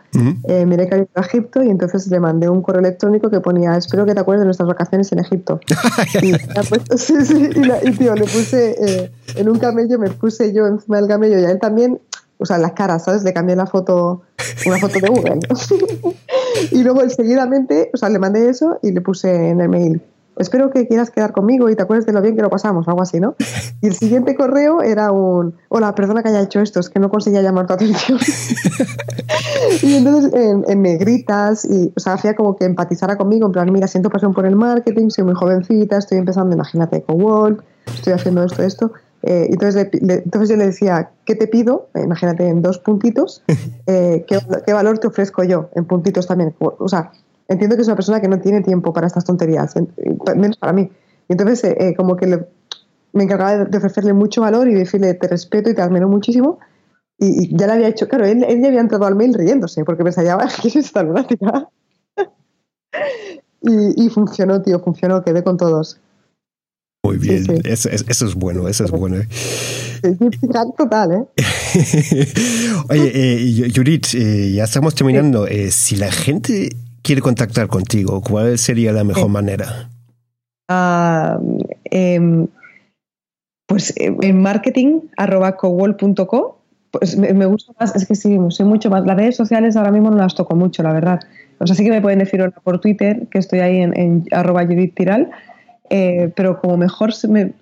Eh, 0.47 0.65
miré 0.65 0.87
que 0.87 0.95
había 0.95 1.03
ido 1.05 1.23
a 1.23 1.25
Egipto 1.25 1.61
y 1.61 1.69
entonces 1.69 2.07
le 2.07 2.19
mandé 2.19 2.47
un 2.47 2.61
correo 2.61 2.79
electrónico 2.79 3.29
que 3.29 3.41
ponía, 3.41 3.75
espero 3.75 4.05
que 4.05 4.13
te 4.13 4.21
acuerdes 4.21 4.41
de 4.41 4.45
nuestras 4.45 4.67
vacaciones 4.67 5.11
en 5.11 5.19
Egipto. 5.19 5.59
y, 6.21 6.33
sí, 6.97 7.25
sí, 7.25 7.49
y, 7.83 7.91
tío, 7.91 8.15
le 8.15 8.23
puse 8.23 9.11
en 9.35 9.49
un 9.49 9.59
camello, 9.59 9.99
me 9.99 10.09
puse 10.09 10.53
yo 10.53 10.67
encima 10.67 10.97
del 10.97 11.07
camello 11.07 11.37
y 11.37 11.43
a 11.43 11.51
él 11.51 11.59
también, 11.59 11.99
o 12.37 12.45
sea, 12.45 12.57
las 12.57 12.71
caras, 12.71 13.03
¿sabes? 13.03 13.23
Le 13.23 13.33
cambié 13.33 13.55
la 13.55 13.65
foto, 13.65 14.21
una 14.65 14.77
foto 14.77 14.99
de 14.99 15.07
Google. 15.09 15.39
y 16.71 16.83
luego 16.83 17.09
seguidamente, 17.09 17.89
o 17.93 17.97
sea, 17.97 18.09
le 18.09 18.19
mandé 18.19 18.49
eso 18.49 18.79
y 18.81 18.91
le 18.91 19.01
puse 19.01 19.49
en 19.49 19.59
el 19.59 19.69
mail 19.69 20.01
espero 20.37 20.69
que 20.69 20.87
quieras 20.87 21.11
quedar 21.11 21.31
conmigo 21.31 21.69
y 21.69 21.75
te 21.75 21.83
acuerdes 21.83 22.05
de 22.05 22.13
lo 22.13 22.21
bien 22.21 22.35
que 22.35 22.41
lo 22.41 22.49
pasamos, 22.49 22.87
algo 22.87 23.01
así, 23.01 23.19
¿no? 23.19 23.35
Y 23.81 23.87
el 23.87 23.95
siguiente 23.95 24.35
correo 24.35 24.81
era 24.81 25.11
un, 25.11 25.55
hola, 25.69 25.93
perdona 25.95 26.23
que 26.23 26.29
haya 26.29 26.41
hecho 26.41 26.59
esto, 26.61 26.79
es 26.79 26.89
que 26.89 26.99
no 26.99 27.09
conseguía 27.09 27.41
llamar 27.41 27.67
tu 27.67 27.73
atención. 27.73 28.19
y 29.81 29.95
entonces 29.95 30.31
en, 30.33 30.81
negritas, 30.81 31.65
y, 31.65 31.91
o 31.95 31.99
sea, 31.99 32.13
hacía 32.13 32.35
como 32.35 32.55
que 32.55 32.65
empatizara 32.65 33.17
conmigo, 33.17 33.45
en 33.47 33.51
plan, 33.51 33.71
mira, 33.71 33.87
siento 33.87 34.09
pasión 34.09 34.33
por 34.33 34.45
el 34.45 34.55
marketing, 34.55 35.09
soy 35.09 35.23
muy 35.23 35.35
jovencita, 35.35 35.97
estoy 35.97 36.17
empezando, 36.17 36.55
imagínate, 36.55 37.03
con 37.03 37.21
Walt, 37.21 37.61
estoy 37.85 38.13
haciendo 38.13 38.43
esto, 38.43 38.63
esto. 38.63 38.91
Eh, 39.23 39.47
entonces, 39.51 39.87
entonces 39.93 40.49
yo 40.49 40.57
le 40.57 40.65
decía, 40.65 41.11
¿qué 41.25 41.35
te 41.35 41.47
pido? 41.47 41.87
Eh, 41.93 42.01
imagínate, 42.03 42.47
en 42.47 42.61
dos 42.61 42.77
puntitos, 42.79 43.43
eh, 43.87 44.25
¿qué, 44.27 44.39
¿qué, 44.65 44.73
valor 44.73 44.99
te 44.99 45.07
ofrezco 45.07 45.43
yo? 45.43 45.69
En 45.75 45.85
puntitos 45.85 46.27
también. 46.27 46.53
O 46.59 46.87
sea, 46.87 47.11
entiendo 47.47 47.75
que 47.75 47.81
es 47.81 47.87
una 47.87 47.95
persona 47.95 48.21
que 48.21 48.27
no 48.27 48.39
tiene 48.39 48.61
tiempo 48.61 48.93
para 48.93 49.07
estas 49.07 49.25
tonterías, 49.25 49.73
menos 50.35 50.57
para 50.57 50.73
mí. 50.73 50.89
Y 51.27 51.33
entonces, 51.33 51.63
eh, 51.63 51.75
eh, 51.79 51.95
como 51.95 52.15
que 52.15 52.27
me 53.13 53.23
encargaba 53.23 53.65
de 53.65 53.77
ofrecerle 53.77 54.13
mucho 54.13 54.41
valor 54.41 54.67
y 54.67 54.73
decirle, 54.73 55.13
te 55.13 55.27
respeto 55.27 55.69
y 55.69 55.75
te 55.75 55.81
admiro 55.81 56.07
muchísimo. 56.09 56.59
Y, 57.17 57.55
ya 57.55 57.67
le 57.67 57.73
había 57.73 57.87
hecho, 57.87 58.07
claro, 58.07 58.25
él, 58.25 58.43
él, 58.43 58.61
ya 58.61 58.67
había 58.67 58.81
entrado 58.81 59.05
al 59.05 59.15
mail 59.15 59.33
riéndose, 59.33 59.85
porque 59.85 60.03
pensaba, 60.03 60.47
¿qué 60.61 60.67
es 60.67 60.75
esta 60.75 61.03
lunática? 61.03 61.69
y, 63.61 64.05
y 64.05 64.09
funcionó, 64.09 64.61
tío, 64.61 64.79
funcionó, 64.79 65.23
quedé 65.23 65.43
con 65.43 65.57
todos. 65.57 65.99
Muy 67.05 67.17
bien, 67.17 67.43
Eso, 67.65 67.89
eso, 67.89 68.25
es 68.25 68.33
bueno, 68.33 68.69
eso 68.69 68.85
es 68.85 68.91
bueno. 68.91 69.17
total, 70.77 71.11
¿eh? 71.11 71.25
Oye, 72.89 73.11
eh, 73.13 73.71
Judith, 73.75 74.13
eh, 74.13 74.53
ya 74.53 74.63
estamos 74.63 74.95
terminando. 74.95 75.45
Eh, 75.45 75.69
si 75.71 75.97
la 75.97 76.09
gente 76.09 76.69
quiere 77.03 77.21
contactar 77.21 77.67
contigo, 77.67 78.21
¿cuál 78.21 78.57
sería 78.57 78.91
la 78.91 79.03
mejor 79.03 79.29
manera? 79.29 79.89
Ah, 80.69 81.39
em, 81.85 82.47
pues 83.67 83.91
eh, 83.97 84.15
en 84.21 84.41
marketing 84.41 85.01
arroba 85.17 85.57
pues 86.91 87.17
me, 87.17 87.45
gusta 87.47 87.73
más, 87.79 87.95
es 87.95 88.07
que 88.07 88.13
sí, 88.13 88.37
sé 88.49 88.63
mucho 88.63 88.89
más. 88.89 89.03
Las 89.03 89.17
redes 89.17 89.35
sociales 89.35 89.75
ahora 89.75 89.91
mismo 89.91 90.11
no 90.11 90.17
las 90.17 90.35
toco 90.35 90.55
mucho, 90.55 90.83
la 90.83 90.93
verdad. 90.93 91.19
O 91.59 91.65
sea, 91.65 91.75
sí 91.75 91.83
que 91.83 91.89
me 91.89 92.01
pueden 92.01 92.19
decir 92.19 92.43
por 92.63 92.79
Twitter, 92.79 93.27
que 93.31 93.39
estoy 93.39 93.59
ahí 93.59 93.77
en, 93.77 93.97
en 93.97 94.25
arroba 94.31 94.63
Judith 94.63 94.93
Tiral, 94.93 95.31
eh, 95.89 96.31
pero 96.35 96.59
como 96.59 96.77
mejor, 96.77 97.11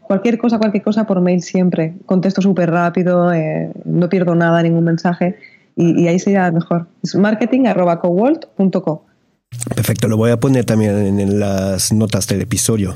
cualquier 0.02 0.38
cosa, 0.38 0.58
cualquier 0.58 0.84
cosa 0.84 1.06
por 1.06 1.22
mail 1.22 1.42
siempre. 1.42 1.94
Contesto 2.06 2.42
súper 2.42 2.72
rápido, 2.72 3.34
eh, 3.34 3.72
no 3.86 4.10
pierdo 4.10 4.36
nada, 4.36 4.62
ningún 4.64 4.84
mensaje, 4.84 5.38
y, 5.76 6.08
ahí 6.08 6.20
sería 6.20 6.52
mejor. 6.52 6.88
Es 7.04 7.16
marketing 7.16 7.68
arroba 7.68 8.00
Perfecto, 9.76 10.08
lo 10.08 10.18
voy 10.18 10.32
a 10.32 10.40
poner 10.40 10.66
también 10.66 11.20
en 11.20 11.40
las 11.40 11.92
notas 11.94 12.28
del 12.28 12.42
episodio. 12.42 12.96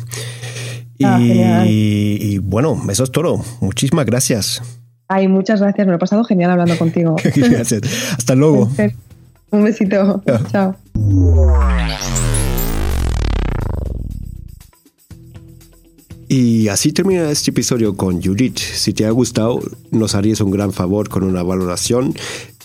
Ah, 1.03 1.65
y, 1.67 2.37
bueno, 2.39 2.81
eso 2.89 3.03
es 3.03 3.11
todo. 3.11 3.43
Muchísimas 3.59 4.05
gracias. 4.05 4.61
Ay, 5.07 5.27
muchas 5.27 5.59
gracias. 5.61 5.85
Me 5.85 5.91
lo 5.91 5.97
he 5.97 5.99
pasado 5.99 6.23
genial 6.23 6.51
hablando 6.51 6.77
contigo. 6.77 7.15
gracias. 7.35 7.81
Hasta 8.17 8.35
luego. 8.35 8.69
Un 9.51 9.63
besito. 9.63 10.23
Chao. 10.51 10.75
Y 16.27 16.67
así 16.69 16.91
termina 16.91 17.29
este 17.29 17.51
episodio 17.51 17.95
con 17.95 18.21
Judith. 18.21 18.57
Si 18.57 18.93
te 18.93 19.05
ha 19.05 19.11
gustado, 19.11 19.59
nos 19.91 20.15
harías 20.15 20.41
un 20.41 20.51
gran 20.51 20.73
favor 20.73 21.07
con 21.07 21.23
una 21.23 21.43
valoración 21.43 22.15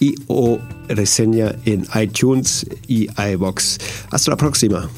y 0.01 0.15
o 0.27 0.59
reseña 0.89 1.55
en 1.65 1.87
iTunes 1.95 2.67
y 2.89 3.09
iBox. 3.17 3.79
Hasta 4.11 4.31
la 4.31 4.37
próxima. 4.37 4.91